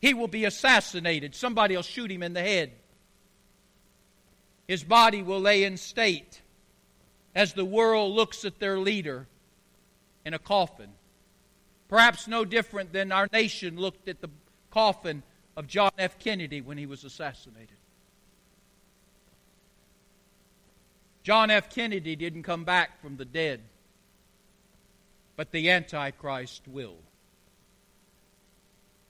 he 0.00 0.14
will 0.14 0.28
be 0.28 0.44
assassinated. 0.44 1.34
Somebody 1.34 1.76
will 1.76 1.82
shoot 1.82 2.10
him 2.10 2.22
in 2.22 2.32
the 2.32 2.42
head. 2.42 2.72
His 4.66 4.82
body 4.82 5.22
will 5.22 5.40
lay 5.40 5.62
in 5.62 5.76
state 5.76 6.42
as 7.34 7.52
the 7.52 7.64
world 7.64 8.14
looks 8.14 8.44
at 8.44 8.58
their 8.58 8.78
leader 8.78 9.28
in 10.24 10.34
a 10.34 10.38
coffin. 10.38 10.90
Perhaps 11.88 12.26
no 12.26 12.44
different 12.44 12.92
than 12.92 13.12
our 13.12 13.28
nation 13.32 13.76
looked 13.76 14.08
at 14.08 14.20
the 14.20 14.30
coffin 14.70 15.22
of 15.56 15.68
John 15.68 15.92
F. 15.98 16.18
Kennedy 16.18 16.60
when 16.60 16.78
he 16.78 16.86
was 16.86 17.04
assassinated. 17.04 17.76
John 21.22 21.50
F. 21.50 21.70
Kennedy 21.70 22.16
didn't 22.16 22.42
come 22.42 22.64
back 22.64 23.00
from 23.00 23.16
the 23.16 23.24
dead 23.24 23.60
but 25.36 25.52
the 25.52 25.70
Antichrist 25.70 26.66
will. 26.66 26.96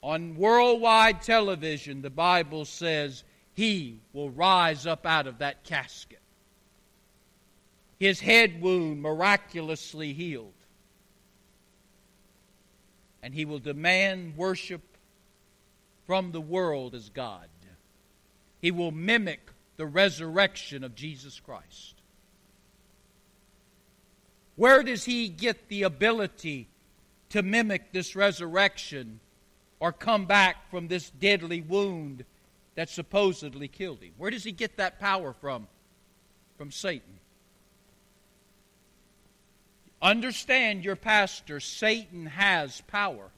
On 0.03 0.37
worldwide 0.37 1.23
television, 1.23 2.03
the 2.03 2.11
Bible 2.11 2.65
says 2.65 3.25
he 3.55 4.01
will 4.13 4.31
rise 4.31 4.87
up 4.87 5.07
out 5.07 5.27
of 5.27 5.39
that 5.39 5.65
casket. 5.65 6.21
His 7.99 8.21
head 8.21 8.61
wound 8.61 9.01
miraculously 9.01 10.13
healed. 10.13 10.53
And 13.23 13.35
he 13.35 13.45
will 13.45 13.59
demand 13.59 14.37
worship 14.37 14.83
from 16.07 16.31
the 16.31 16.41
world 16.41 16.95
as 16.95 17.09
God. 17.09 17.49
He 18.61 18.71
will 18.71 18.93
mimic 18.93 19.41
the 19.77 19.87
resurrection 19.87 20.83
of 20.83 20.95
Jesus 20.95 21.41
Christ. 21.41 21.96
Where 24.57 24.83
does 24.83 25.05
he 25.05 25.29
get 25.29 25.69
the 25.69 25.83
ability 25.83 26.69
to 27.31 27.43
mimic 27.43 27.93
this 27.93 28.17
resurrection 28.17 29.21
or 29.79 29.93
come 29.93 30.25
back 30.25 30.71
from 30.71 30.89
this 30.89 31.11
deadly 31.11 31.61
wound 31.61 32.25
that 32.75 32.89
supposedly 32.89 33.69
killed 33.69 34.03
him? 34.03 34.13
Where 34.17 34.31
does 34.31 34.45
he 34.45 34.53
get 34.53 34.79
that 34.79 34.99
power 34.99 35.35
from? 35.35 35.69
From 36.57 36.71
Satan. 36.71 37.21
Understand 40.01 40.85
your 40.85 40.97
pastor, 40.97 41.61
Satan 41.61 42.27
has 42.27 42.81
power. 42.83 43.31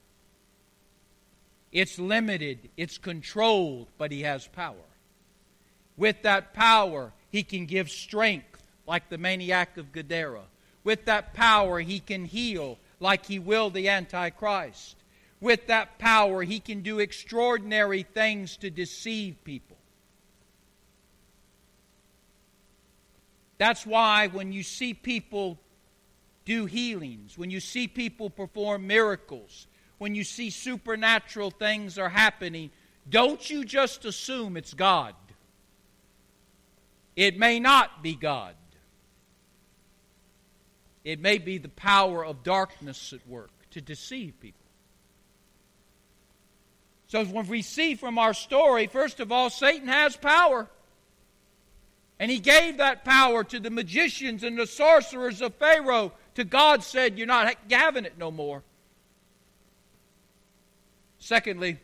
It's 1.73 1.99
limited, 1.99 2.71
it's 2.77 2.97
controlled, 2.97 3.89
but 3.99 4.13
he 4.13 4.23
has 4.23 4.47
power. 4.47 4.77
With 5.97 6.23
that 6.23 6.55
power, 6.55 7.13
he 7.31 7.43
can 7.43 7.67
give 7.67 7.91
strength, 7.91 8.63
like 8.87 9.09
the 9.09 9.19
maniac 9.19 9.77
of 9.77 9.93
Gadara 9.93 10.43
with 10.89 11.05
that 11.05 11.35
power, 11.35 11.81
he 11.81 12.01
can 12.01 12.25
heal 12.25 12.79
like 12.99 13.27
he 13.27 13.39
will 13.39 13.69
the 13.69 13.91
Antichrist. 13.91 14.97
with 15.39 15.67
that 15.67 15.99
power, 15.99 16.43
he 16.43 16.61
can 16.61 16.81
do 16.81 16.99
extraordinary 16.99 18.05
things 18.05 18.57
to 18.57 18.71
deceive 18.71 19.37
people. 19.45 19.77
That's 23.59 23.85
why 23.85 24.29
when 24.29 24.51
you 24.51 24.63
see 24.63 24.95
people 24.95 25.59
do 26.47 26.65
healings, 26.65 27.37
when 27.37 27.51
you 27.51 27.61
see 27.61 27.87
people 27.87 28.31
perform 28.31 28.87
miracles, 28.87 29.67
when 29.99 30.15
you 30.15 30.25
see 30.25 30.49
supernatural 30.49 31.51
things 31.51 31.99
are 31.99 32.09
happening, 32.09 32.71
don't 33.11 33.51
you 33.51 33.63
just 33.63 34.07
assume 34.07 34.57
it's 34.57 34.73
God. 34.73 35.15
It 37.15 37.39
may 37.39 37.61
not 37.61 38.03
be 38.03 38.15
God. 38.15 38.55
It 41.09 41.21
may 41.21 41.39
be 41.39 41.57
the 41.57 41.71
power 41.71 42.23
of 42.23 42.43
darkness 42.43 43.15
at 43.15 43.27
work 43.27 43.49
to 43.71 43.81
deceive 43.81 44.39
people. 44.41 44.67
So, 47.07 47.25
when 47.25 47.49
we 47.49 47.63
see 47.63 47.95
from 47.95 48.19
our 48.19 48.35
story, 48.35 48.89
first 48.89 49.19
of 49.19 49.33
all, 49.33 49.49
Satan 49.49 49.89
has 49.89 50.19
power. 50.19 50.69
And 52.21 52.31
he 52.31 52.39
gave 52.39 52.77
that 52.77 53.07
power 53.07 53.43
to 53.43 53.59
the 53.59 53.71
magicians 53.71 54.45
and 54.45 54.59
the 54.59 54.67
sorcerers 54.67 55.41
of 55.41 55.55
Pharaoh. 55.55 56.13
To 56.35 56.45
God 56.45 56.83
said, 56.83 57.17
You're 57.17 57.27
not 57.27 57.55
having 57.71 58.05
it 58.05 58.19
no 58.19 58.31
more. 58.31 58.63
Secondly, 61.19 61.79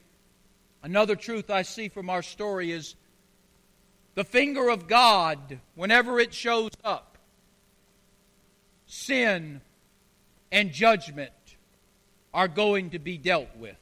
another 0.83 1.17
truth 1.17 1.49
I 1.49 1.63
see 1.63 1.89
from 1.89 2.11
our 2.11 2.21
story 2.21 2.73
is 2.73 2.95
the 4.17 4.25
finger 4.25 4.69
of 4.69 4.87
God, 4.87 5.61
whenever 5.77 6.21
it 6.21 6.35
shows 6.35 6.73
up, 6.85 7.14
sin 8.95 9.61
and 10.53 10.73
judgment 10.73 11.33
are 12.33 12.49
going 12.49 12.91
to 12.91 12.99
be 12.99 13.19
dealt 13.19 13.55
with. 13.57 13.77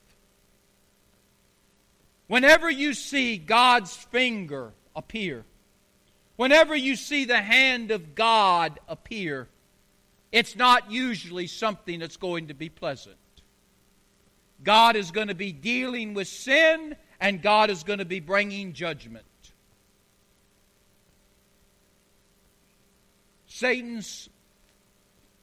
Whenever 2.28 2.71
you 2.71 2.95
see 2.95 3.37
God's 3.37 3.95
finger 3.95 4.73
appear, 4.97 5.45
whenever 6.37 6.75
you 6.75 6.97
see 6.97 7.26
the 7.26 7.42
hand 7.42 7.90
of 7.90 8.14
God 8.14 8.81
appear, 8.88 9.49
it's 10.33 10.57
not 10.57 10.90
usually 10.90 11.47
something 11.47 12.00
that's 12.00 12.16
going 12.16 12.49
to 12.49 12.54
be 12.54 12.71
pleasant. 12.71 13.16
God 14.64 14.97
is 14.97 15.11
going 15.11 15.28
to 15.28 15.35
be 15.35 15.52
dealing 15.52 16.14
with 16.14 16.28
sin, 16.28 16.97
and 17.21 17.42
God 17.42 17.69
is 17.69 17.85
going 17.85 17.99
to 17.99 18.07
be 18.07 18.21
bringing 18.21 18.73
judgment. 18.73 19.26
Satan's, 23.47 24.31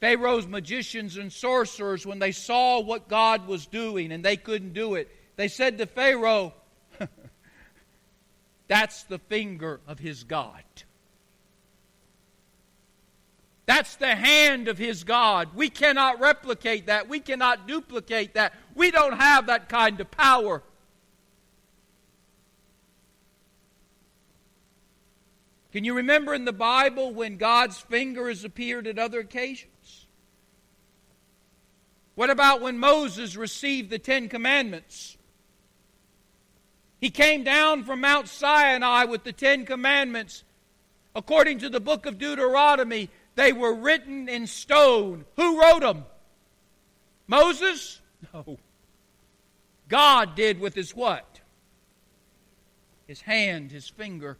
Pharaoh's 0.00 0.46
magicians 0.46 1.18
and 1.18 1.32
sorcerers, 1.32 2.06
when 2.06 2.18
they 2.18 2.32
saw 2.32 2.80
what 2.80 3.08
God 3.08 3.46
was 3.46 3.66
doing 3.66 4.12
and 4.12 4.24
they 4.24 4.36
couldn't 4.36 4.72
do 4.72 4.94
it, 4.94 5.14
they 5.36 5.48
said 5.48 5.78
to 5.78 5.86
Pharaoh, 5.86 6.54
That's 8.68 9.02
the 9.04 9.18
finger 9.18 9.80
of 9.86 9.98
his 9.98 10.24
God. 10.24 10.62
That's 13.66 13.96
the 13.96 14.16
hand 14.16 14.68
of 14.68 14.78
his 14.78 15.04
God. 15.04 15.50
We 15.54 15.68
cannot 15.68 16.18
replicate 16.18 16.86
that. 16.86 17.08
We 17.08 17.20
cannot 17.20 17.68
duplicate 17.68 18.34
that. 18.34 18.54
We 18.74 18.90
don't 18.90 19.16
have 19.16 19.46
that 19.46 19.68
kind 19.68 20.00
of 20.00 20.10
power. 20.10 20.62
Can 25.72 25.84
you 25.84 25.94
remember 25.94 26.34
in 26.34 26.44
the 26.44 26.52
Bible 26.52 27.12
when 27.12 27.36
God's 27.36 27.78
finger 27.78 28.28
has 28.28 28.44
appeared 28.44 28.88
at 28.88 28.98
other 28.98 29.20
occasions? 29.20 29.70
What 32.20 32.28
about 32.28 32.60
when 32.60 32.76
Moses 32.76 33.34
received 33.34 33.88
the 33.88 33.98
Ten 33.98 34.28
Commandments? 34.28 35.16
He 37.00 37.08
came 37.08 37.44
down 37.44 37.84
from 37.84 38.02
Mount 38.02 38.28
Sinai 38.28 39.04
with 39.04 39.24
the 39.24 39.32
Ten 39.32 39.64
Commandments. 39.64 40.44
According 41.14 41.60
to 41.60 41.70
the 41.70 41.80
book 41.80 42.04
of 42.04 42.18
Deuteronomy, 42.18 43.08
they 43.36 43.54
were 43.54 43.72
written 43.72 44.28
in 44.28 44.46
stone. 44.46 45.24
Who 45.36 45.62
wrote 45.62 45.80
them? 45.80 46.04
Moses? 47.26 48.02
No. 48.34 48.58
God 49.88 50.34
did 50.34 50.60
with 50.60 50.74
his 50.74 50.94
what? 50.94 51.40
His 53.06 53.22
hand, 53.22 53.70
his 53.70 53.88
finger. 53.88 54.36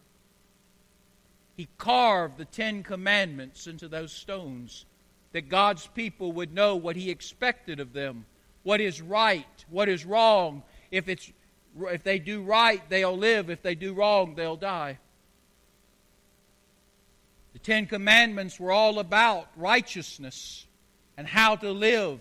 He 1.56 1.66
carved 1.78 2.36
the 2.36 2.44
Ten 2.44 2.82
Commandments 2.82 3.66
into 3.66 3.88
those 3.88 4.12
stones 4.12 4.84
that 5.32 5.48
God's 5.48 5.86
people 5.88 6.32
would 6.32 6.52
know 6.52 6.76
what 6.76 6.96
He 6.96 7.10
expected 7.10 7.80
of 7.80 7.92
them, 7.92 8.26
what 8.62 8.80
is 8.80 9.00
right, 9.00 9.46
what 9.68 9.88
is 9.88 10.04
wrong. 10.04 10.62
If 10.90 11.08
it's 11.08 11.30
if 11.82 12.02
they 12.02 12.18
do 12.18 12.42
right, 12.42 12.82
they'll 12.88 13.16
live. 13.16 13.48
If 13.48 13.62
they 13.62 13.74
do 13.74 13.94
wrong, 13.94 14.34
they'll 14.34 14.56
die. 14.56 14.98
The 17.52 17.58
Ten 17.60 17.86
Commandments 17.86 18.58
were 18.58 18.72
all 18.72 18.98
about 18.98 19.48
righteousness 19.56 20.66
and 21.16 21.26
how 21.26 21.56
to 21.56 21.70
live. 21.70 22.20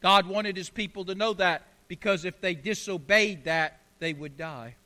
God 0.00 0.26
wanted 0.26 0.56
His 0.56 0.70
people 0.70 1.04
to 1.06 1.14
know 1.14 1.34
that 1.34 1.62
because 1.88 2.24
if 2.24 2.40
they 2.40 2.54
disobeyed 2.54 3.44
that, 3.44 3.80
they 3.98 4.12
would 4.12 4.36
die. 4.36 4.76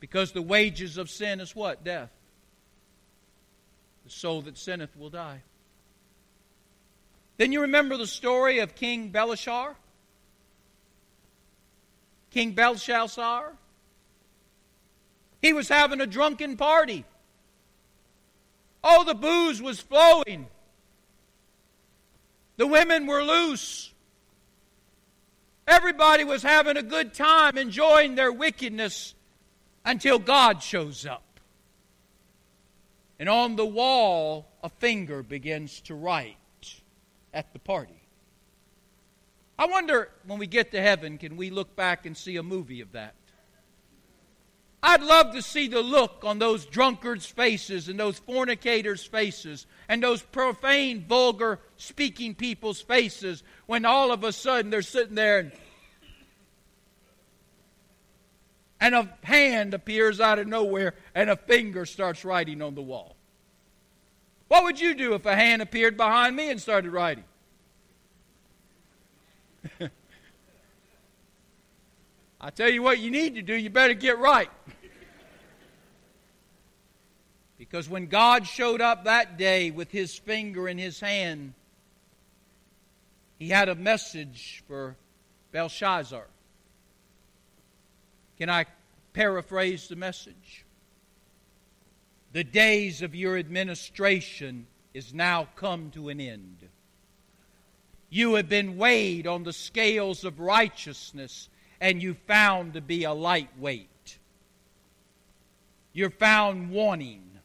Because 0.00 0.32
the 0.32 0.42
wages 0.42 0.96
of 0.96 1.10
sin 1.10 1.40
is 1.40 1.54
what? 1.54 1.84
Death. 1.84 2.10
The 4.10 4.16
soul 4.16 4.42
that 4.42 4.58
sinneth 4.58 4.96
will 4.96 5.08
die. 5.08 5.40
Then 7.36 7.52
you 7.52 7.60
remember 7.60 7.96
the 7.96 8.08
story 8.08 8.58
of 8.58 8.74
King 8.74 9.10
Belshazzar? 9.10 9.76
King 12.32 12.50
Belshazzar. 12.50 13.52
He 15.40 15.52
was 15.52 15.68
having 15.68 16.00
a 16.00 16.08
drunken 16.08 16.56
party. 16.56 17.04
Oh, 18.82 19.04
the 19.04 19.14
booze 19.14 19.62
was 19.62 19.78
flowing. 19.78 20.48
The 22.56 22.66
women 22.66 23.06
were 23.06 23.22
loose. 23.22 23.92
Everybody 25.68 26.24
was 26.24 26.42
having 26.42 26.76
a 26.76 26.82
good 26.82 27.14
time, 27.14 27.56
enjoying 27.56 28.16
their 28.16 28.32
wickedness 28.32 29.14
until 29.84 30.18
God 30.18 30.64
shows 30.64 31.06
up. 31.06 31.22
And 33.20 33.28
on 33.28 33.54
the 33.54 33.66
wall, 33.66 34.50
a 34.64 34.70
finger 34.70 35.22
begins 35.22 35.82
to 35.82 35.94
write 35.94 36.36
at 37.34 37.52
the 37.52 37.58
party. 37.58 38.00
I 39.58 39.66
wonder 39.66 40.08
when 40.26 40.38
we 40.38 40.46
get 40.46 40.72
to 40.72 40.80
heaven, 40.80 41.18
can 41.18 41.36
we 41.36 41.50
look 41.50 41.76
back 41.76 42.06
and 42.06 42.16
see 42.16 42.36
a 42.36 42.42
movie 42.42 42.80
of 42.80 42.92
that? 42.92 43.14
I'd 44.82 45.02
love 45.02 45.34
to 45.34 45.42
see 45.42 45.68
the 45.68 45.82
look 45.82 46.22
on 46.24 46.38
those 46.38 46.64
drunkards' 46.64 47.26
faces 47.26 47.90
and 47.90 48.00
those 48.00 48.18
fornicators' 48.18 49.04
faces 49.04 49.66
and 49.86 50.02
those 50.02 50.22
profane, 50.22 51.04
vulgar 51.06 51.60
speaking 51.76 52.34
people's 52.34 52.80
faces 52.80 53.42
when 53.66 53.84
all 53.84 54.12
of 54.12 54.24
a 54.24 54.32
sudden 54.32 54.70
they're 54.70 54.80
sitting 54.80 55.14
there 55.14 55.40
and, 55.40 55.52
and 58.80 58.94
a 58.94 59.08
hand 59.22 59.74
appears 59.74 60.20
out 60.20 60.38
of 60.38 60.46
nowhere 60.46 60.94
and 61.14 61.28
a 61.28 61.36
finger 61.36 61.84
starts 61.84 62.24
writing 62.24 62.62
on 62.62 62.74
the 62.74 62.82
wall. 62.82 63.16
What 64.48 64.64
would 64.64 64.80
you 64.80 64.94
do 64.94 65.14
if 65.14 65.26
a 65.26 65.36
hand 65.36 65.62
appeared 65.62 65.96
behind 65.96 66.34
me 66.34 66.50
and 66.50 66.60
started 66.60 66.90
writing? 66.90 67.24
I 72.40 72.50
tell 72.50 72.70
you 72.70 72.82
what 72.82 72.98
you 72.98 73.10
need 73.10 73.34
to 73.34 73.42
do, 73.42 73.54
you 73.54 73.68
better 73.70 73.94
get 73.94 74.18
right. 74.18 74.50
because 77.58 77.88
when 77.88 78.06
God 78.06 78.46
showed 78.46 78.80
up 78.80 79.04
that 79.04 79.36
day 79.36 79.70
with 79.70 79.90
his 79.90 80.18
finger 80.18 80.66
in 80.66 80.78
his 80.78 80.98
hand, 80.98 81.52
he 83.38 83.50
had 83.50 83.68
a 83.68 83.74
message 83.74 84.64
for 84.66 84.96
Belshazzar. 85.52 86.26
Can 88.40 88.48
I 88.48 88.64
paraphrase 89.12 89.88
the 89.88 89.96
message? 89.96 90.64
The 92.32 92.42
days 92.42 93.02
of 93.02 93.14
your 93.14 93.36
administration 93.36 94.66
is 94.94 95.12
now 95.12 95.48
come 95.56 95.90
to 95.90 96.08
an 96.08 96.22
end. 96.22 96.66
You 98.08 98.36
have 98.36 98.48
been 98.48 98.78
weighed 98.78 99.26
on 99.26 99.42
the 99.42 99.52
scales 99.52 100.24
of 100.24 100.40
righteousness, 100.40 101.50
and 101.82 102.02
you 102.02 102.14
found 102.14 102.72
to 102.72 102.80
be 102.80 103.04
a 103.04 103.12
lightweight. 103.12 104.18
You're 105.92 106.08
found 106.08 106.70
wanting. 106.70 107.40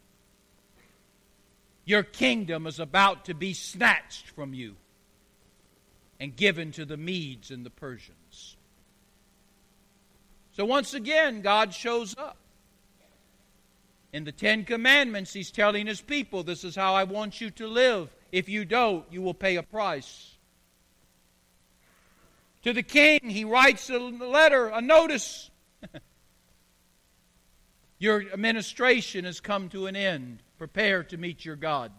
Your 1.84 2.04
kingdom 2.04 2.66
is 2.68 2.80
about 2.80 3.26
to 3.26 3.34
be 3.34 3.54
snatched 3.54 4.30
from 4.30 4.54
you 4.54 4.78
and 6.22 6.38
given 6.38 6.72
to 6.72 6.86
the 6.86 6.96
Medes 6.96 7.52
and 7.52 7.66
the 7.66 7.70
Persians. 7.70 8.55
So 10.56 10.64
once 10.64 10.94
again, 10.94 11.42
God 11.42 11.74
shows 11.74 12.16
up. 12.18 12.38
In 14.14 14.24
the 14.24 14.32
Ten 14.32 14.64
Commandments, 14.64 15.34
He's 15.34 15.52
telling 15.52 15.86
His 15.86 16.00
people, 16.00 16.44
This 16.44 16.64
is 16.64 16.78
how 16.78 16.94
I 16.94 17.04
want 17.04 17.42
you 17.42 17.50
to 17.52 17.68
live. 17.68 18.10
If 18.32 18.48
you 18.48 18.64
don't, 18.64 19.04
you 19.12 19.22
will 19.22 19.34
pay 19.34 19.58
a 19.58 19.64
price. 19.64 20.32
To 22.64 22.72
the 22.72 22.84
king, 22.84 23.20
he 23.24 23.44
writes 23.44 23.90
a 23.90 24.00
letter, 24.00 24.68
a 24.70 24.82
notice. 24.82 25.52
your 28.00 28.24
administration 28.34 29.26
has 29.26 29.42
come 29.42 29.68
to 29.70 29.88
an 29.88 29.96
end. 29.96 30.42
Prepare 30.58 31.04
to 31.04 31.18
meet 31.18 31.44
your 31.44 31.58
God. 31.58 31.92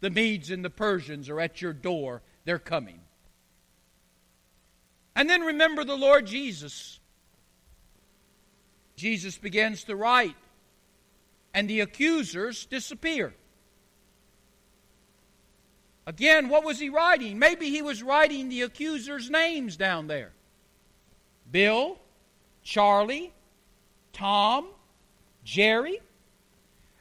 The 0.00 0.10
Medes 0.10 0.50
and 0.50 0.64
the 0.64 0.70
Persians 0.70 1.28
are 1.28 1.40
at 1.40 1.62
your 1.62 1.72
door. 1.72 2.22
They're 2.44 2.58
coming. 2.58 3.00
And 5.14 5.30
then 5.30 5.42
remember 5.42 5.84
the 5.84 5.96
Lord 5.96 6.26
Jesus. 6.26 6.97
Jesus 8.98 9.38
begins 9.38 9.84
to 9.84 9.94
write, 9.94 10.34
and 11.54 11.70
the 11.70 11.80
accusers 11.80 12.66
disappear. 12.66 13.32
Again, 16.04 16.48
what 16.48 16.64
was 16.64 16.80
he 16.80 16.88
writing? 16.88 17.38
Maybe 17.38 17.70
he 17.70 17.80
was 17.80 18.02
writing 18.02 18.48
the 18.48 18.62
accusers' 18.62 19.30
names 19.30 19.76
down 19.76 20.06
there 20.06 20.32
Bill, 21.50 21.98
Charlie, 22.62 23.32
Tom, 24.12 24.66
Jerry. 25.44 26.00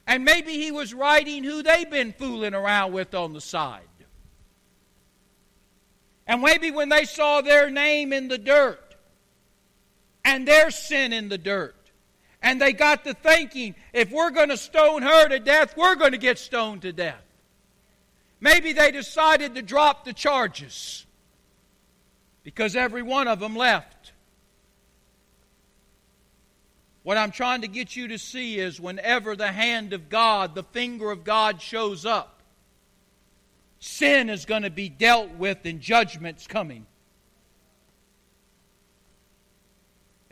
And 0.05 0.23
maybe 0.23 0.53
he 0.53 0.71
was 0.71 0.93
writing 0.93 1.43
who 1.43 1.63
they've 1.63 1.89
been 1.89 2.13
fooling 2.13 2.53
around 2.53 2.93
with 2.93 3.13
on 3.13 3.33
the 3.33 3.41
side. 3.41 3.81
And 6.27 6.41
maybe 6.41 6.71
when 6.71 6.89
they 6.89 7.05
saw 7.05 7.41
their 7.41 7.69
name 7.69 8.11
in 8.13 8.27
the 8.27 8.37
dirt 8.37 8.95
and 10.23 10.45
their 10.47 10.69
sin 10.69 11.13
in 11.13 11.29
the 11.29 11.37
dirt, 11.37 11.76
and 12.47 12.61
they 12.61 12.71
got 12.71 13.03
to 13.03 13.13
thinking, 13.13 13.75
if 13.91 14.09
we're 14.09 14.31
going 14.31 14.47
to 14.47 14.55
stone 14.55 15.01
her 15.01 15.27
to 15.27 15.37
death, 15.37 15.75
we're 15.75 15.95
going 15.95 16.13
to 16.13 16.17
get 16.17 16.39
stoned 16.39 16.83
to 16.83 16.93
death. 16.93 17.21
Maybe 18.39 18.71
they 18.71 18.89
decided 18.89 19.55
to 19.55 19.61
drop 19.61 20.05
the 20.05 20.13
charges 20.13 21.05
because 22.43 22.77
every 22.77 23.01
one 23.01 23.27
of 23.27 23.41
them 23.41 23.53
left. 23.53 24.13
What 27.03 27.17
I'm 27.17 27.31
trying 27.31 27.63
to 27.63 27.67
get 27.67 27.97
you 27.97 28.07
to 28.07 28.17
see 28.17 28.57
is 28.57 28.79
whenever 28.79 29.35
the 29.35 29.51
hand 29.51 29.91
of 29.91 30.07
God, 30.07 30.55
the 30.55 30.63
finger 30.63 31.11
of 31.11 31.25
God 31.25 31.61
shows 31.61 32.05
up, 32.05 32.41
sin 33.79 34.29
is 34.29 34.45
going 34.45 34.63
to 34.63 34.69
be 34.69 34.87
dealt 34.87 35.31
with 35.31 35.65
and 35.65 35.81
judgment's 35.81 36.47
coming. 36.47 36.85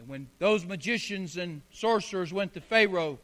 And 0.06 0.12
when 0.12 0.28
those 0.38 0.68
magicians 0.68 1.36
and 1.36 1.64
sorcerers 1.72 2.32
went 2.32 2.54
to 2.54 2.62
Pharaoh 2.62 3.18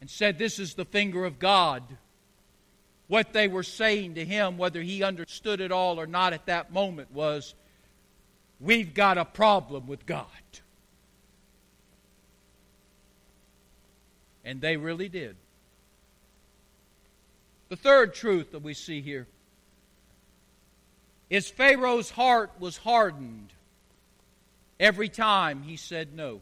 and 0.00 0.08
said, 0.08 0.38
This 0.38 0.58
is 0.58 0.72
the 0.72 0.86
finger 0.86 1.26
of 1.26 1.38
God, 1.38 1.82
what 3.06 3.34
they 3.34 3.48
were 3.48 3.62
saying 3.62 4.14
to 4.14 4.24
him, 4.24 4.56
whether 4.56 4.80
he 4.80 5.02
understood 5.02 5.60
it 5.60 5.70
all 5.70 6.00
or 6.00 6.06
not 6.06 6.32
at 6.32 6.46
that 6.46 6.72
moment, 6.72 7.12
was, 7.12 7.54
We've 8.60 8.94
got 8.94 9.18
a 9.18 9.26
problem 9.26 9.86
with 9.86 10.06
God. 10.06 10.26
And 14.42 14.58
they 14.62 14.78
really 14.78 15.10
did. 15.10 15.36
The 17.68 17.76
third 17.76 18.14
truth 18.14 18.52
that 18.52 18.62
we 18.62 18.72
see 18.72 19.02
here 19.02 19.26
is 21.28 21.50
Pharaoh's 21.50 22.08
heart 22.08 22.52
was 22.58 22.78
hardened 22.78 23.52
every 24.82 25.08
time 25.08 25.62
he 25.62 25.76
said 25.76 26.12
no. 26.12 26.40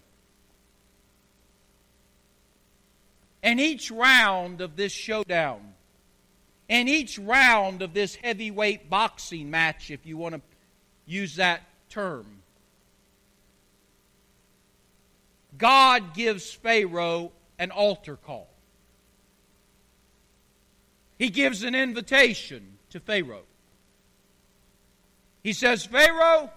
And 3.43 3.61
each 3.61 3.91
round 3.91 4.63
of 4.63 4.77
this 4.77 4.93
showdown, 4.93 5.75
and 6.69 6.89
each 6.89 7.19
round 7.19 7.83
of 7.83 7.93
this 7.93 8.15
heavyweight 8.17 8.89
boxing 8.89 9.51
match, 9.51 9.91
if 9.91 10.07
you 10.07 10.17
want 10.17 10.37
to 10.37 10.41
use 11.07 11.37
that 11.37 11.61
term, 11.91 12.27
God 15.59 16.15
gives 16.15 16.51
Pharaoh 16.51 17.33
an 17.59 17.71
altar 17.71 18.17
call. 18.17 18.49
He 21.19 21.29
gives 21.29 21.63
an 21.63 21.75
invitation 21.75 22.79
to 22.91 23.01
Pharaoh. 23.01 23.45
He 25.43 25.53
says, 25.53 25.85
Pharaoh, 25.85 26.51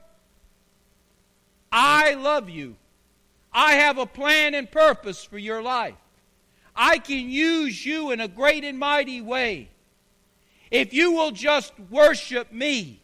I 1.75 2.13
love 2.13 2.51
you. 2.51 2.75
I 3.51 3.73
have 3.73 3.97
a 3.97 4.05
plan 4.05 4.53
and 4.53 4.71
purpose 4.71 5.23
for 5.23 5.39
your 5.39 5.63
life. 5.63 5.95
I 6.75 6.99
can 6.99 7.29
use 7.29 7.83
you 7.83 8.11
in 8.11 8.21
a 8.21 8.27
great 8.27 8.63
and 8.63 8.77
mighty 8.77 9.21
way. 9.21 9.69
If 10.69 10.93
you 10.93 11.13
will 11.13 11.31
just 11.31 11.73
worship 11.89 12.51
me, 12.51 13.01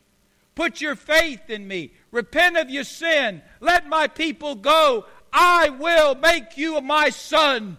put 0.54 0.82
your 0.82 0.96
faith 0.96 1.50
in 1.50 1.68
me, 1.68 1.94
repent 2.12 2.58
of 2.58 2.70
your 2.70 2.84
sin, 2.84 3.42
let 3.60 3.88
my 3.88 4.08
people 4.08 4.54
go, 4.54 5.06
I 5.34 5.70
will 5.70 6.14
make 6.16 6.58
you 6.58 6.80
my 6.82 7.10
son 7.10 7.78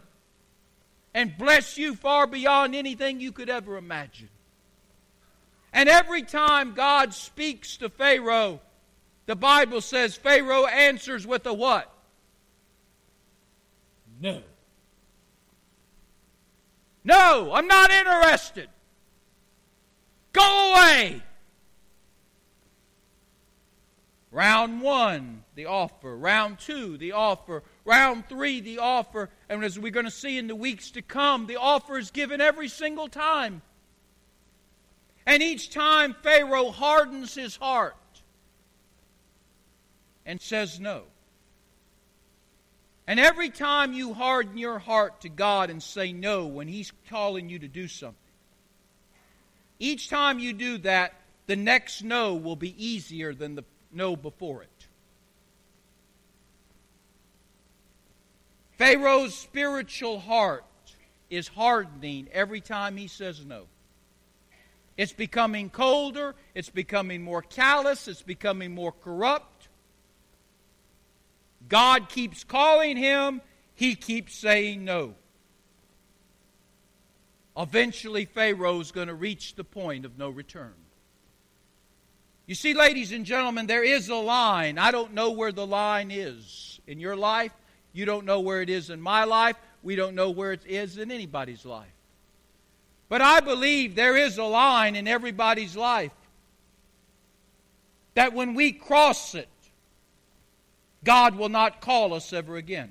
and 1.14 1.38
bless 1.38 1.78
you 1.78 1.94
far 1.94 2.26
beyond 2.26 2.74
anything 2.74 3.20
you 3.20 3.32
could 3.32 3.48
ever 3.48 3.76
imagine. 3.76 4.28
And 5.72 5.88
every 5.88 6.22
time 6.22 6.74
God 6.74 7.14
speaks 7.14 7.76
to 7.76 7.88
Pharaoh, 7.88 8.60
the 9.26 9.36
Bible 9.36 9.80
says 9.80 10.16
Pharaoh 10.16 10.66
answers 10.66 11.26
with 11.26 11.46
a 11.46 11.54
what? 11.54 11.92
No. 14.20 14.42
No, 17.04 17.52
I'm 17.54 17.66
not 17.66 17.90
interested. 17.90 18.68
Go 20.32 20.72
away. 20.72 21.22
Round 24.32 24.80
one, 24.80 25.42
the 25.56 25.66
offer. 25.66 26.16
Round 26.16 26.58
two, 26.58 26.96
the 26.98 27.12
offer. 27.12 27.64
Round 27.84 28.28
three, 28.28 28.60
the 28.60 28.78
offer. 28.78 29.30
And 29.48 29.64
as 29.64 29.78
we're 29.78 29.90
going 29.90 30.06
to 30.06 30.10
see 30.10 30.38
in 30.38 30.46
the 30.46 30.54
weeks 30.54 30.92
to 30.92 31.02
come, 31.02 31.46
the 31.46 31.56
offer 31.56 31.98
is 31.98 32.10
given 32.10 32.40
every 32.40 32.68
single 32.68 33.08
time. 33.08 33.62
And 35.26 35.42
each 35.42 35.70
time, 35.70 36.14
Pharaoh 36.22 36.70
hardens 36.70 37.34
his 37.34 37.56
heart 37.56 37.96
and 40.30 40.40
says 40.40 40.78
no. 40.78 41.02
And 43.04 43.18
every 43.18 43.50
time 43.50 43.92
you 43.92 44.14
harden 44.14 44.56
your 44.56 44.78
heart 44.78 45.22
to 45.22 45.28
God 45.28 45.70
and 45.70 45.82
say 45.82 46.12
no 46.12 46.46
when 46.46 46.68
He's 46.68 46.92
calling 47.08 47.48
you 47.48 47.58
to 47.58 47.66
do 47.66 47.88
something, 47.88 48.14
each 49.80 50.08
time 50.08 50.38
you 50.38 50.52
do 50.52 50.78
that, 50.78 51.14
the 51.48 51.56
next 51.56 52.04
no 52.04 52.34
will 52.36 52.54
be 52.54 52.76
easier 52.78 53.34
than 53.34 53.56
the 53.56 53.64
no 53.90 54.14
before 54.14 54.62
it. 54.62 54.86
Pharaoh's 58.78 59.34
spiritual 59.34 60.20
heart 60.20 60.64
is 61.28 61.48
hardening 61.48 62.28
every 62.30 62.60
time 62.60 62.96
he 62.96 63.08
says 63.08 63.44
no. 63.44 63.64
It's 64.96 65.12
becoming 65.12 65.70
colder, 65.70 66.36
it's 66.54 66.70
becoming 66.70 67.20
more 67.20 67.42
callous, 67.42 68.06
it's 68.06 68.22
becoming 68.22 68.72
more 68.72 68.92
corrupt. 68.92 69.59
God 71.68 72.08
keeps 72.08 72.44
calling 72.44 72.96
him, 72.96 73.40
he 73.74 73.94
keeps 73.94 74.34
saying 74.34 74.84
no. 74.84 75.14
Eventually, 77.56 78.24
Pharaoh's 78.24 78.92
going 78.92 79.08
to 79.08 79.14
reach 79.14 79.54
the 79.54 79.64
point 79.64 80.04
of 80.04 80.16
no 80.16 80.30
return. 80.30 80.74
You 82.46 82.54
see, 82.54 82.74
ladies 82.74 83.12
and 83.12 83.24
gentlemen, 83.24 83.66
there 83.66 83.84
is 83.84 84.08
a 84.08 84.16
line. 84.16 84.78
I 84.78 84.90
don't 84.90 85.14
know 85.14 85.30
where 85.32 85.52
the 85.52 85.66
line 85.66 86.10
is 86.10 86.80
in 86.86 86.98
your 86.98 87.16
life. 87.16 87.52
You 87.92 88.06
don't 88.06 88.24
know 88.24 88.40
where 88.40 88.62
it 88.62 88.70
is 88.70 88.90
in 88.90 89.00
my 89.00 89.24
life. 89.24 89.56
We 89.82 89.94
don't 89.94 90.14
know 90.14 90.30
where 90.30 90.52
it 90.52 90.66
is 90.66 90.98
in 90.98 91.10
anybody's 91.10 91.64
life. 91.64 91.92
But 93.08 93.20
I 93.20 93.40
believe 93.40 93.94
there 93.94 94.16
is 94.16 94.38
a 94.38 94.44
line 94.44 94.96
in 94.96 95.06
everybody's 95.06 95.76
life 95.76 96.12
that 98.14 98.32
when 98.32 98.54
we 98.54 98.72
cross 98.72 99.34
it, 99.34 99.48
God 101.04 101.36
will 101.36 101.48
not 101.48 101.80
call 101.80 102.12
us 102.14 102.32
ever 102.32 102.56
again. 102.56 102.90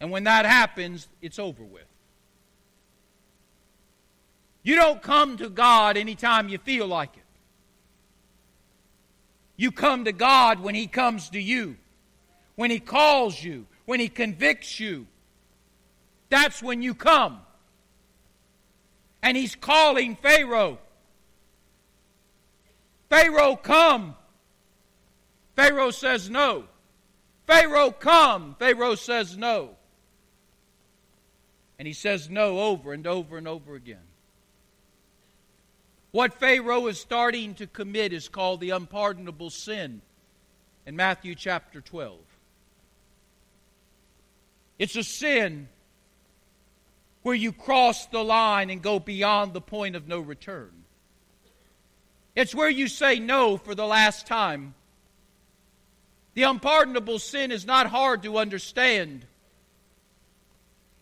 And 0.00 0.10
when 0.10 0.24
that 0.24 0.46
happens, 0.46 1.08
it's 1.22 1.38
over 1.38 1.64
with. 1.64 1.84
You 4.62 4.74
don't 4.74 5.00
come 5.00 5.36
to 5.36 5.48
God 5.48 5.96
anytime 5.96 6.48
you 6.48 6.58
feel 6.58 6.86
like 6.86 7.16
it. 7.16 7.22
You 9.56 9.70
come 9.70 10.04
to 10.04 10.12
God 10.12 10.60
when 10.60 10.74
He 10.74 10.86
comes 10.86 11.30
to 11.30 11.40
you, 11.40 11.76
when 12.56 12.70
He 12.70 12.80
calls 12.80 13.42
you, 13.42 13.66
when 13.84 14.00
He 14.00 14.08
convicts 14.08 14.78
you. 14.80 15.06
That's 16.28 16.62
when 16.62 16.82
you 16.82 16.94
come. 16.94 17.40
And 19.22 19.36
He's 19.36 19.54
calling 19.54 20.16
Pharaoh. 20.16 20.78
Pharaoh, 23.08 23.56
come. 23.56 24.16
Pharaoh 25.56 25.90
says 25.90 26.30
no. 26.30 26.64
Pharaoh, 27.46 27.90
come. 27.90 28.54
Pharaoh 28.58 28.94
says 28.94 29.36
no. 29.36 29.70
And 31.78 31.88
he 31.88 31.94
says 31.94 32.30
no 32.30 32.60
over 32.60 32.92
and 32.92 33.06
over 33.06 33.38
and 33.38 33.48
over 33.48 33.74
again. 33.74 33.98
What 36.12 36.34
Pharaoh 36.34 36.86
is 36.86 37.00
starting 37.00 37.54
to 37.54 37.66
commit 37.66 38.12
is 38.12 38.28
called 38.28 38.60
the 38.60 38.70
unpardonable 38.70 39.50
sin 39.50 40.00
in 40.86 40.96
Matthew 40.96 41.34
chapter 41.34 41.80
12. 41.80 42.18
It's 44.78 44.96
a 44.96 45.04
sin 45.04 45.68
where 47.22 47.34
you 47.34 47.52
cross 47.52 48.06
the 48.06 48.22
line 48.22 48.70
and 48.70 48.82
go 48.82 48.98
beyond 48.98 49.52
the 49.52 49.60
point 49.60 49.96
of 49.96 50.06
no 50.06 50.20
return. 50.20 50.70
It's 52.34 52.54
where 52.54 52.70
you 52.70 52.88
say 52.88 53.18
no 53.18 53.56
for 53.56 53.74
the 53.74 53.86
last 53.86 54.26
time. 54.26 54.74
The 56.36 56.42
unpardonable 56.42 57.18
sin 57.18 57.50
is 57.50 57.64
not 57.64 57.86
hard 57.86 58.22
to 58.24 58.36
understand. 58.36 59.24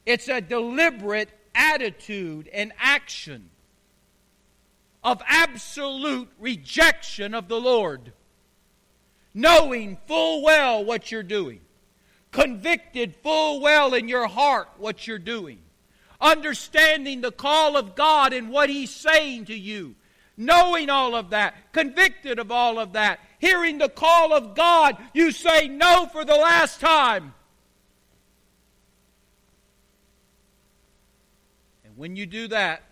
It's 0.07 0.29
a 0.29 0.40
deliberate 0.40 1.29
attitude 1.57 2.49
and 2.53 2.73
action 2.79 3.51
of 5.03 5.20
absolute 5.27 6.31
rejection 6.38 7.35
of 7.35 7.49
the 7.49 7.61
Lord, 7.61 8.12
knowing 9.35 9.99
full 10.07 10.44
well 10.44 10.85
what 10.85 11.11
you're 11.11 11.25
doing, 11.25 11.62
convicted 12.31 13.16
full 13.16 13.61
well 13.61 13.92
in 13.92 14.07
your 14.07 14.29
heart 14.29 14.68
what 14.79 15.05
you're 15.09 15.18
doing, 15.18 15.59
understanding 16.20 17.23
the 17.23 17.33
call 17.33 17.77
of 17.77 17.97
God 17.97 18.33
and 18.33 18.51
what 18.51 18.70
He's 18.70 18.94
saying 18.94 19.47
to 19.47 19.55
you, 19.55 19.97
knowing 20.37 20.90
all 20.90 21.16
of 21.16 21.31
that, 21.31 21.73
convicted 21.73 22.38
of 22.38 22.53
all 22.53 22.79
of 22.79 22.92
that, 22.92 23.18
hearing 23.44 23.76
the 23.76 23.90
call 23.90 24.33
of 24.33 24.54
God, 24.54 24.96
you 25.12 25.30
say 25.30 25.68
no 25.68 26.07
for 26.07 26.24
the 26.24 26.35
last 26.35 26.80
time. 26.80 27.35
And 31.85 31.96
when 31.96 32.16
you 32.16 32.24
do 32.24 32.48
that, 32.48 32.83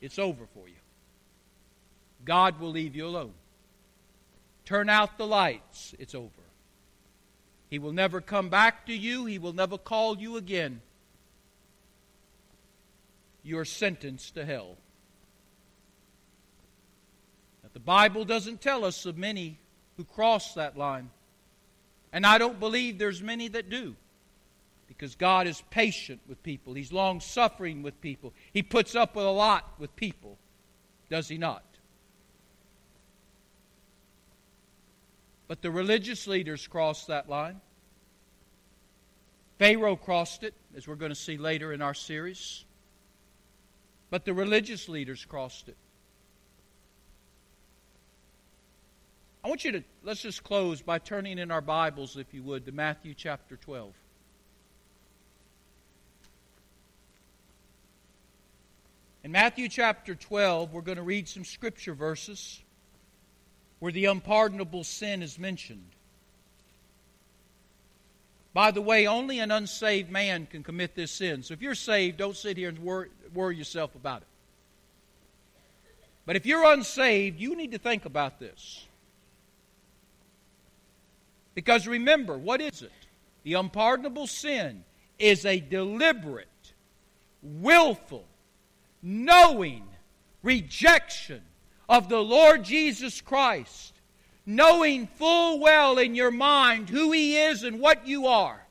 it's 0.00 0.18
over 0.18 0.46
for 0.52 0.68
you. 0.68 0.74
God 2.24 2.58
will 2.58 2.70
leave 2.70 2.96
you 2.96 3.06
alone. 3.06 3.34
Turn 4.64 4.88
out 4.88 5.16
the 5.16 5.26
lights, 5.26 5.94
it's 5.98 6.14
over. 6.14 6.30
He 7.70 7.78
will 7.78 7.92
never 7.92 8.20
come 8.20 8.48
back 8.48 8.86
to 8.86 8.92
you, 8.92 9.26
He 9.26 9.38
will 9.38 9.52
never 9.52 9.78
call 9.78 10.18
you 10.18 10.36
again. 10.36 10.80
You 13.44 13.58
are 13.58 13.64
sentenced 13.64 14.34
to 14.34 14.44
hell. 14.44 14.76
The 17.78 17.84
Bible 17.84 18.24
doesn't 18.24 18.60
tell 18.60 18.84
us 18.84 19.06
of 19.06 19.16
many 19.16 19.56
who 19.96 20.02
cross 20.02 20.54
that 20.54 20.76
line. 20.76 21.10
And 22.12 22.26
I 22.26 22.36
don't 22.36 22.58
believe 22.58 22.98
there's 22.98 23.22
many 23.22 23.46
that 23.46 23.70
do 23.70 23.94
because 24.88 25.14
God 25.14 25.46
is 25.46 25.62
patient 25.70 26.20
with 26.26 26.42
people. 26.42 26.74
He's 26.74 26.92
long 26.92 27.20
suffering 27.20 27.84
with 27.84 28.00
people. 28.00 28.34
He 28.52 28.64
puts 28.64 28.96
up 28.96 29.14
with 29.14 29.26
a 29.26 29.30
lot 29.30 29.74
with 29.78 29.94
people, 29.94 30.38
does 31.08 31.28
he 31.28 31.38
not? 31.38 31.62
But 35.46 35.62
the 35.62 35.70
religious 35.70 36.26
leaders 36.26 36.66
crossed 36.66 37.06
that 37.06 37.28
line. 37.28 37.60
Pharaoh 39.60 39.94
crossed 39.94 40.42
it, 40.42 40.54
as 40.76 40.88
we're 40.88 40.96
going 40.96 41.12
to 41.12 41.14
see 41.14 41.36
later 41.36 41.72
in 41.72 41.80
our 41.80 41.94
series. 41.94 42.64
But 44.10 44.24
the 44.24 44.34
religious 44.34 44.88
leaders 44.88 45.24
crossed 45.24 45.68
it. 45.68 45.76
I 49.44 49.48
want 49.48 49.64
you 49.64 49.72
to, 49.72 49.84
let's 50.02 50.22
just 50.22 50.42
close 50.42 50.82
by 50.82 50.98
turning 50.98 51.38
in 51.38 51.50
our 51.50 51.60
Bibles, 51.60 52.16
if 52.16 52.34
you 52.34 52.42
would, 52.42 52.66
to 52.66 52.72
Matthew 52.72 53.14
chapter 53.14 53.56
12. 53.56 53.92
In 59.22 59.32
Matthew 59.32 59.68
chapter 59.68 60.14
12, 60.14 60.72
we're 60.72 60.80
going 60.80 60.96
to 60.96 61.02
read 61.02 61.28
some 61.28 61.44
scripture 61.44 61.94
verses 61.94 62.60
where 63.78 63.92
the 63.92 64.06
unpardonable 64.06 64.82
sin 64.82 65.22
is 65.22 65.38
mentioned. 65.38 65.86
By 68.54 68.72
the 68.72 68.82
way, 68.82 69.06
only 69.06 69.38
an 69.38 69.52
unsaved 69.52 70.10
man 70.10 70.48
can 70.50 70.64
commit 70.64 70.96
this 70.96 71.12
sin. 71.12 71.44
So 71.44 71.54
if 71.54 71.62
you're 71.62 71.76
saved, 71.76 72.16
don't 72.16 72.36
sit 72.36 72.56
here 72.56 72.70
and 72.70 72.78
worry, 72.80 73.10
worry 73.32 73.56
yourself 73.56 73.94
about 73.94 74.22
it. 74.22 74.28
But 76.26 76.34
if 76.34 76.44
you're 76.44 76.64
unsaved, 76.72 77.38
you 77.38 77.54
need 77.54 77.70
to 77.70 77.78
think 77.78 78.04
about 78.04 78.40
this. 78.40 78.87
Because 81.58 81.88
remember, 81.88 82.38
what 82.38 82.60
is 82.60 82.82
it? 82.82 82.92
The 83.42 83.54
unpardonable 83.54 84.28
sin 84.28 84.84
is 85.18 85.44
a 85.44 85.58
deliberate, 85.58 86.72
willful, 87.42 88.24
knowing 89.02 89.82
rejection 90.44 91.42
of 91.88 92.08
the 92.08 92.22
Lord 92.22 92.62
Jesus 92.62 93.20
Christ, 93.20 93.92
knowing 94.46 95.08
full 95.08 95.58
well 95.58 95.98
in 95.98 96.14
your 96.14 96.30
mind 96.30 96.88
who 96.88 97.10
He 97.10 97.36
is 97.36 97.64
and 97.64 97.80
what 97.80 98.06
you 98.06 98.28
are, 98.28 98.64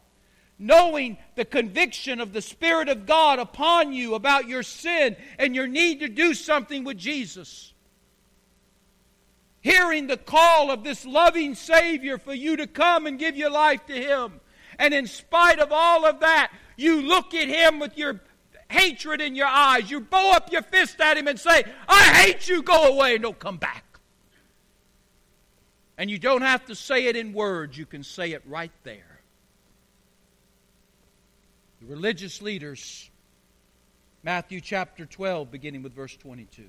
knowing 0.58 1.18
the 1.36 1.44
conviction 1.44 2.22
of 2.22 2.32
the 2.32 2.42
Spirit 2.42 2.88
of 2.88 3.06
God 3.06 3.38
upon 3.38 3.92
you 3.92 4.16
about 4.16 4.48
your 4.48 4.64
sin 4.64 5.18
and 5.38 5.54
your 5.54 5.68
need 5.68 6.00
to 6.00 6.08
do 6.08 6.34
something 6.34 6.86
with 6.86 6.98
Jesus. 6.98 7.74
Hearing 9.68 10.08
the 10.08 10.16
call 10.16 10.72
of 10.72 10.86
this 10.86 11.06
loving 11.06 11.54
Savior 11.54 12.18
for 12.18 12.34
you 12.34 12.56
to 12.56 12.68
come 12.68 13.06
and 13.06 13.20
give 13.20 13.36
your 13.36 13.52
life 13.52 13.86
to 13.88 13.94
Him. 13.94 14.40
And 14.80 14.94
in 14.94 15.08
spite 15.08 15.60
of 15.60 15.74
all 15.74 16.06
of 16.06 16.22
that, 16.22 16.54
you 16.78 17.02
look 17.02 17.34
at 17.34 17.50
Him 17.50 17.80
with 17.80 17.98
your 17.98 18.22
hatred 18.70 19.20
in 19.20 19.36
your 19.36 19.48
eyes. 19.48 19.92
You 19.92 20.00
bow 20.00 20.32
up 20.32 20.54
your 20.54 20.62
fist 20.62 21.02
at 21.02 21.18
him 21.18 21.28
and 21.28 21.38
say, 21.38 21.66
I 21.88 22.04
hate 22.14 22.48
you, 22.48 22.62
go 22.62 22.94
away, 22.94 23.16
and 23.16 23.24
don't 23.24 23.38
come 23.38 23.58
back. 23.58 23.84
And 25.98 26.10
you 26.10 26.18
don't 26.18 26.44
have 26.44 26.64
to 26.68 26.76
say 26.76 27.08
it 27.08 27.18
in 27.18 27.34
words, 27.34 27.78
you 27.78 27.86
can 27.86 28.04
say 28.04 28.32
it 28.32 28.44
right 28.46 28.72
there. 28.84 29.20
The 31.82 31.88
religious 31.88 32.42
leaders, 32.42 33.10
Matthew 34.24 34.62
chapter 34.62 35.06
12, 35.06 35.52
beginning 35.52 35.84
with 35.84 35.94
verse 35.94 36.16
22. 36.16 36.64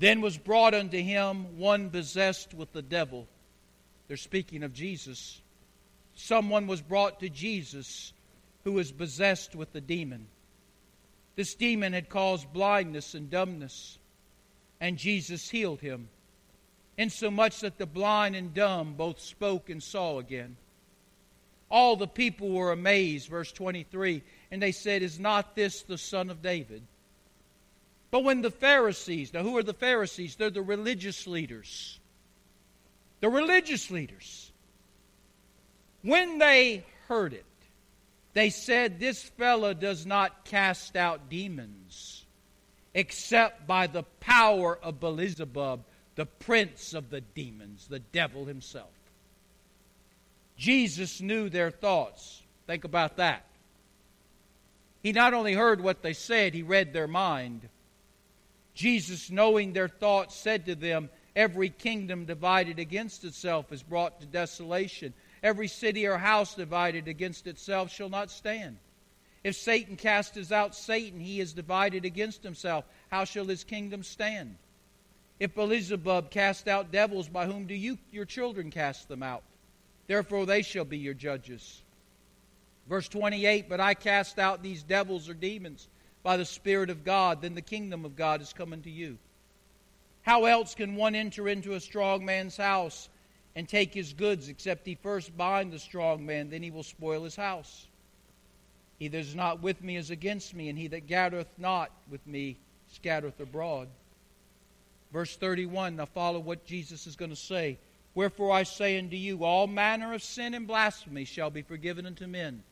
Then 0.00 0.22
was 0.22 0.38
brought 0.38 0.72
unto 0.72 0.96
him 0.96 1.58
one 1.58 1.90
possessed 1.90 2.54
with 2.54 2.72
the 2.72 2.80
devil. 2.80 3.28
They're 4.08 4.16
speaking 4.16 4.62
of 4.62 4.72
Jesus. 4.72 5.42
Someone 6.14 6.66
was 6.66 6.80
brought 6.80 7.20
to 7.20 7.28
Jesus 7.28 8.14
who 8.64 8.72
was 8.72 8.90
possessed 8.90 9.54
with 9.54 9.74
the 9.74 9.80
demon. 9.82 10.26
This 11.36 11.54
demon 11.54 11.92
had 11.92 12.08
caused 12.08 12.50
blindness 12.50 13.14
and 13.14 13.28
dumbness, 13.28 13.98
and 14.80 14.96
Jesus 14.96 15.50
healed 15.50 15.82
him, 15.82 16.08
insomuch 16.96 17.60
that 17.60 17.76
the 17.76 17.84
blind 17.84 18.34
and 18.34 18.54
dumb 18.54 18.94
both 18.94 19.20
spoke 19.20 19.68
and 19.68 19.82
saw 19.82 20.18
again. 20.18 20.56
All 21.70 21.96
the 21.96 22.08
people 22.08 22.48
were 22.48 22.72
amazed, 22.72 23.28
verse 23.28 23.52
23, 23.52 24.22
and 24.50 24.62
they 24.62 24.72
said, 24.72 25.02
Is 25.02 25.20
not 25.20 25.54
this 25.54 25.82
the 25.82 25.98
son 25.98 26.30
of 26.30 26.40
David? 26.40 26.82
But 28.10 28.24
when 28.24 28.42
the 28.42 28.50
Pharisees, 28.50 29.32
now 29.32 29.42
who 29.42 29.56
are 29.56 29.62
the 29.62 29.72
Pharisees? 29.72 30.36
They're 30.36 30.50
the 30.50 30.62
religious 30.62 31.26
leaders. 31.26 31.98
The 33.20 33.28
religious 33.28 33.90
leaders. 33.90 34.50
When 36.02 36.38
they 36.38 36.84
heard 37.06 37.32
it, 37.34 37.44
they 38.32 38.50
said, 38.50 38.98
This 38.98 39.22
fellow 39.22 39.74
does 39.74 40.06
not 40.06 40.44
cast 40.44 40.96
out 40.96 41.28
demons 41.28 42.24
except 42.94 43.66
by 43.66 43.86
the 43.86 44.02
power 44.20 44.76
of 44.82 45.00
Beelzebub, 45.00 45.84
the 46.16 46.26
prince 46.26 46.94
of 46.94 47.10
the 47.10 47.20
demons, 47.20 47.86
the 47.86 48.00
devil 48.00 48.44
himself. 48.44 48.90
Jesus 50.56 51.20
knew 51.20 51.48
their 51.48 51.70
thoughts. 51.70 52.42
Think 52.66 52.84
about 52.84 53.16
that. 53.16 53.44
He 55.02 55.12
not 55.12 55.32
only 55.32 55.54
heard 55.54 55.80
what 55.80 56.02
they 56.02 56.12
said, 56.12 56.52
he 56.52 56.62
read 56.62 56.92
their 56.92 57.06
mind. 57.06 57.68
Jesus, 58.74 59.30
knowing 59.30 59.72
their 59.72 59.88
thoughts, 59.88 60.36
said 60.36 60.66
to 60.66 60.74
them, 60.74 61.10
Every 61.36 61.70
kingdom 61.70 62.24
divided 62.24 62.78
against 62.78 63.24
itself 63.24 63.72
is 63.72 63.82
brought 63.82 64.20
to 64.20 64.26
desolation 64.26 65.14
Every 65.42 65.68
city 65.68 66.06
or 66.06 66.18
house 66.18 66.54
divided 66.54 67.08
against 67.08 67.46
itself 67.46 67.90
shall 67.90 68.08
not 68.08 68.30
stand. 68.30 68.76
If 69.42 69.56
Satan 69.56 69.96
casts 69.96 70.52
out 70.52 70.74
Satan, 70.74 71.18
he 71.18 71.40
is 71.40 71.54
divided 71.54 72.04
against 72.04 72.42
himself. 72.42 72.84
How 73.10 73.24
shall 73.24 73.46
his 73.46 73.64
kingdom 73.64 74.02
stand? 74.02 74.56
If 75.38 75.54
Beelzebub 75.54 76.30
cast 76.30 76.68
out 76.68 76.92
devils, 76.92 77.28
by 77.28 77.46
whom 77.46 77.66
do 77.66 77.74
you, 77.74 77.96
your 78.12 78.26
children, 78.26 78.70
cast 78.70 79.08
them 79.08 79.22
out? 79.22 79.42
Therefore 80.06 80.44
they 80.44 80.60
shall 80.60 80.84
be 80.84 80.98
your 80.98 81.14
judges. 81.14 81.80
Verse 82.86 83.08
28 83.08 83.66
But 83.66 83.80
I 83.80 83.94
cast 83.94 84.38
out 84.38 84.62
these 84.62 84.82
devils 84.82 85.30
or 85.30 85.34
demons 85.34 85.88
by 86.22 86.36
the 86.36 86.44
Spirit 86.44 86.90
of 86.90 87.04
God, 87.04 87.40
then 87.40 87.54
the 87.54 87.62
kingdom 87.62 88.04
of 88.04 88.16
God 88.16 88.40
is 88.42 88.52
coming 88.52 88.82
to 88.82 88.90
you. 88.90 89.18
How 90.22 90.44
else 90.44 90.74
can 90.74 90.96
one 90.96 91.14
enter 91.14 91.48
into 91.48 91.74
a 91.74 91.80
strong 91.80 92.24
man's 92.24 92.56
house 92.56 93.08
and 93.56 93.68
take 93.68 93.92
his 93.94 94.12
goods, 94.12 94.48
except 94.48 94.86
he 94.86 94.94
first 94.94 95.36
bind 95.36 95.72
the 95.72 95.78
strong 95.78 96.24
man, 96.24 96.50
then 96.50 96.62
he 96.62 96.70
will 96.70 96.82
spoil 96.82 97.24
his 97.24 97.36
house. 97.36 97.86
He 98.98 99.08
that 99.08 99.18
is 99.18 99.34
not 99.34 99.62
with 99.62 99.82
me 99.82 99.96
is 99.96 100.10
against 100.10 100.54
me, 100.54 100.68
and 100.68 100.78
he 100.78 100.86
that 100.88 101.06
gathereth 101.06 101.48
not 101.58 101.90
with 102.10 102.24
me 102.26 102.58
scattereth 102.92 103.40
abroad. 103.40 103.88
Verse 105.12 105.36
31, 105.36 105.96
now 105.96 106.04
follow 106.04 106.38
what 106.38 106.66
Jesus 106.66 107.06
is 107.06 107.16
going 107.16 107.30
to 107.30 107.36
say. 107.36 107.78
Wherefore 108.14 108.52
I 108.52 108.62
say 108.64 108.98
unto 108.98 109.16
you, 109.16 109.44
all 109.44 109.66
manner 109.66 110.12
of 110.12 110.22
sin 110.22 110.54
and 110.54 110.66
blasphemy 110.66 111.24
shall 111.24 111.50
be 111.50 111.62
forgiven 111.62 112.06
unto 112.06 112.26
men, 112.26 112.62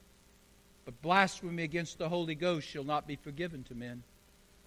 but 0.89 1.03
blasphemy 1.03 1.65
against 1.65 1.99
the 1.99 2.09
Holy 2.09 2.35
Ghost 2.35 2.67
shall 2.67 2.83
not 2.83 3.07
be 3.07 3.17
forgiven 3.17 3.63
to 3.65 3.75
men. 3.75 4.03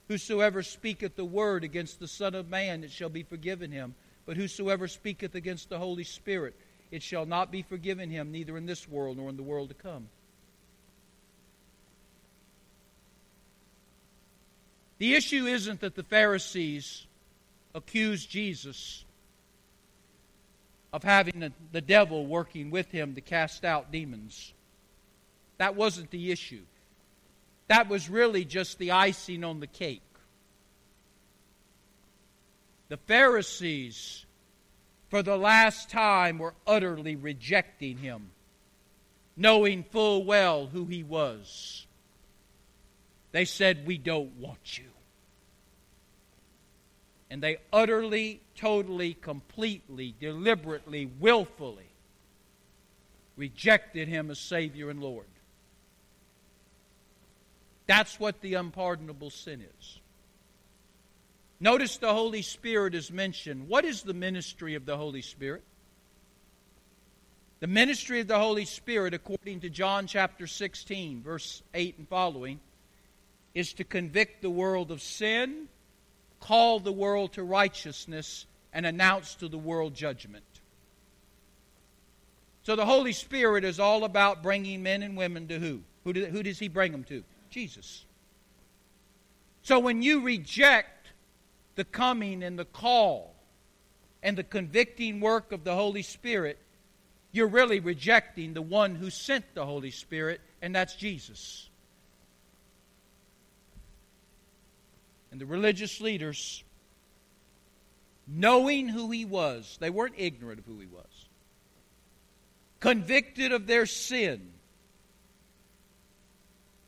Whosoever 0.07 0.61
speaketh 0.61 1.15
the 1.15 1.25
word 1.25 1.63
against 1.63 1.99
the 1.99 2.07
Son 2.07 2.35
of 2.35 2.47
Man, 2.47 2.83
it 2.83 2.91
shall 2.91 3.09
be 3.09 3.23
forgiven 3.23 3.71
him. 3.71 3.95
But 4.27 4.37
whosoever 4.37 4.87
speaketh 4.87 5.33
against 5.33 5.69
the 5.69 5.79
Holy 5.79 6.03
Spirit, 6.03 6.55
it 6.91 7.01
shall 7.01 7.25
not 7.25 7.51
be 7.51 7.63
forgiven 7.63 8.11
him, 8.11 8.31
neither 8.31 8.55
in 8.55 8.67
this 8.67 8.87
world 8.87 9.17
nor 9.17 9.29
in 9.29 9.35
the 9.35 9.41
world 9.41 9.69
to 9.69 9.73
come. 9.73 10.09
The 14.99 15.15
issue 15.15 15.47
isn't 15.47 15.79
that 15.79 15.95
the 15.95 16.03
Pharisees 16.03 17.07
accused 17.73 18.29
Jesus 18.29 19.05
of 20.93 21.01
having 21.01 21.51
the 21.71 21.81
devil 21.81 22.27
working 22.27 22.69
with 22.69 22.91
him 22.91 23.15
to 23.15 23.21
cast 23.21 23.65
out 23.65 23.91
demons. 23.91 24.53
That 25.61 25.75
wasn't 25.75 26.09
the 26.09 26.31
issue. 26.31 26.63
That 27.67 27.87
was 27.87 28.09
really 28.09 28.45
just 28.45 28.79
the 28.79 28.93
icing 28.93 29.43
on 29.43 29.59
the 29.59 29.67
cake. 29.67 30.01
The 32.89 32.97
Pharisees, 32.97 34.25
for 35.09 35.21
the 35.21 35.37
last 35.37 35.91
time, 35.91 36.39
were 36.39 36.55
utterly 36.65 37.15
rejecting 37.15 37.99
him, 37.99 38.31
knowing 39.37 39.83
full 39.83 40.25
well 40.25 40.65
who 40.65 40.85
he 40.85 41.03
was. 41.03 41.85
They 43.31 43.45
said, 43.45 43.85
We 43.85 43.99
don't 43.99 44.37
want 44.37 44.79
you. 44.79 44.89
And 47.29 47.43
they 47.43 47.57
utterly, 47.71 48.41
totally, 48.55 49.13
completely, 49.13 50.15
deliberately, 50.19 51.05
willfully 51.19 51.91
rejected 53.37 54.07
him 54.07 54.31
as 54.31 54.39
Savior 54.39 54.89
and 54.89 54.99
Lord. 54.99 55.27
That's 57.91 58.17
what 58.21 58.39
the 58.39 58.53
unpardonable 58.53 59.31
sin 59.31 59.59
is. 59.59 59.99
Notice 61.59 61.97
the 61.97 62.13
Holy 62.13 62.41
Spirit 62.41 62.95
is 62.95 63.11
mentioned. 63.11 63.67
What 63.67 63.83
is 63.83 64.03
the 64.03 64.13
ministry 64.13 64.75
of 64.75 64.85
the 64.85 64.95
Holy 64.95 65.21
Spirit? 65.21 65.61
The 67.59 67.67
ministry 67.67 68.21
of 68.21 68.29
the 68.29 68.39
Holy 68.39 68.63
Spirit, 68.63 69.13
according 69.13 69.59
to 69.59 69.69
John 69.69 70.07
chapter 70.07 70.47
16, 70.47 71.21
verse 71.21 71.63
8 71.73 71.97
and 71.97 72.07
following, 72.07 72.61
is 73.53 73.73
to 73.73 73.83
convict 73.83 74.41
the 74.41 74.49
world 74.49 74.89
of 74.89 75.01
sin, 75.01 75.67
call 76.39 76.79
the 76.79 76.93
world 76.93 77.33
to 77.33 77.43
righteousness, 77.43 78.45
and 78.71 78.85
announce 78.85 79.35
to 79.35 79.49
the 79.49 79.57
world 79.57 79.95
judgment. 79.95 80.45
So 82.63 82.77
the 82.77 82.85
Holy 82.85 83.11
Spirit 83.11 83.65
is 83.65 83.81
all 83.81 84.05
about 84.05 84.41
bringing 84.41 84.81
men 84.81 85.03
and 85.03 85.17
women 85.17 85.49
to 85.49 85.59
who? 85.59 85.81
Who, 86.05 86.13
do, 86.13 86.25
who 86.27 86.41
does 86.41 86.57
He 86.57 86.69
bring 86.69 86.93
them 86.93 87.03
to? 87.03 87.25
Jesus. 87.51 88.05
So 89.61 89.79
when 89.79 90.01
you 90.01 90.21
reject 90.21 91.07
the 91.75 91.83
coming 91.83 92.41
and 92.41 92.57
the 92.57 92.65
call 92.65 93.35
and 94.23 94.37
the 94.37 94.43
convicting 94.43 95.19
work 95.19 95.51
of 95.51 95.63
the 95.63 95.75
Holy 95.75 96.01
Spirit, 96.01 96.57
you're 97.31 97.47
really 97.47 97.79
rejecting 97.79 98.53
the 98.53 98.61
one 98.61 98.95
who 98.95 99.09
sent 99.09 99.53
the 99.53 99.65
Holy 99.65 99.91
Spirit, 99.91 100.41
and 100.61 100.75
that's 100.75 100.95
Jesus. 100.95 101.69
And 105.31 105.39
the 105.39 105.45
religious 105.45 106.01
leaders, 106.01 106.63
knowing 108.27 108.89
who 108.89 109.11
he 109.11 109.23
was, 109.23 109.77
they 109.79 109.89
weren't 109.89 110.15
ignorant 110.17 110.59
of 110.59 110.65
who 110.65 110.79
he 110.79 110.87
was, 110.87 111.29
convicted 112.79 113.51
of 113.51 113.67
their 113.67 113.85
sin, 113.85 114.51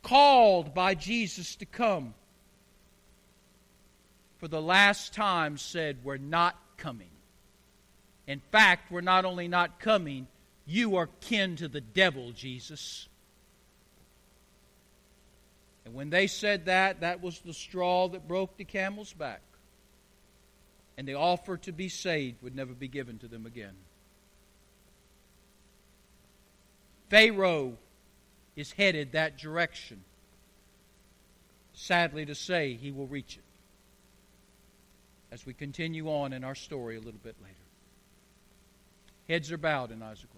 called 0.04 0.74
by 0.74 0.94
Jesus 0.94 1.56
to 1.56 1.66
come, 1.66 2.14
for 4.38 4.46
the 4.46 4.62
last 4.62 5.12
time 5.12 5.58
said, 5.58 5.98
We're 6.04 6.18
not 6.18 6.56
coming. 6.76 7.08
In 8.28 8.40
fact, 8.52 8.92
we're 8.92 9.00
not 9.00 9.24
only 9.24 9.48
not 9.48 9.80
coming, 9.80 10.28
you 10.66 10.96
are 10.96 11.08
kin 11.20 11.56
to 11.56 11.68
the 11.68 11.80
devil, 11.80 12.30
Jesus. 12.30 13.08
And 15.84 15.94
when 15.94 16.10
they 16.10 16.26
said 16.26 16.66
that, 16.66 17.00
that 17.00 17.22
was 17.22 17.40
the 17.40 17.52
straw 17.52 18.08
that 18.08 18.26
broke 18.26 18.56
the 18.56 18.64
camel's 18.64 19.12
back. 19.12 19.42
And 20.96 21.06
the 21.06 21.14
offer 21.14 21.56
to 21.58 21.72
be 21.72 21.88
saved 21.88 22.42
would 22.42 22.54
never 22.54 22.72
be 22.72 22.88
given 22.88 23.18
to 23.18 23.28
them 23.28 23.44
again. 23.44 23.74
Pharaoh 27.10 27.76
is 28.56 28.72
headed 28.72 29.12
that 29.12 29.38
direction. 29.38 30.02
Sadly 31.72 32.26
to 32.26 32.34
say, 32.34 32.74
he 32.74 32.90
will 32.90 33.06
reach 33.06 33.36
it. 33.36 33.42
As 35.32 35.44
we 35.44 35.52
continue 35.52 36.08
on 36.08 36.32
in 36.32 36.44
our 36.44 36.54
story 36.54 36.96
a 36.96 37.00
little 37.00 37.20
bit 37.22 37.36
later. 37.42 37.54
Heads 39.28 39.50
are 39.50 39.58
bowed 39.58 39.90
are 40.22 40.28
closed. 40.28 40.33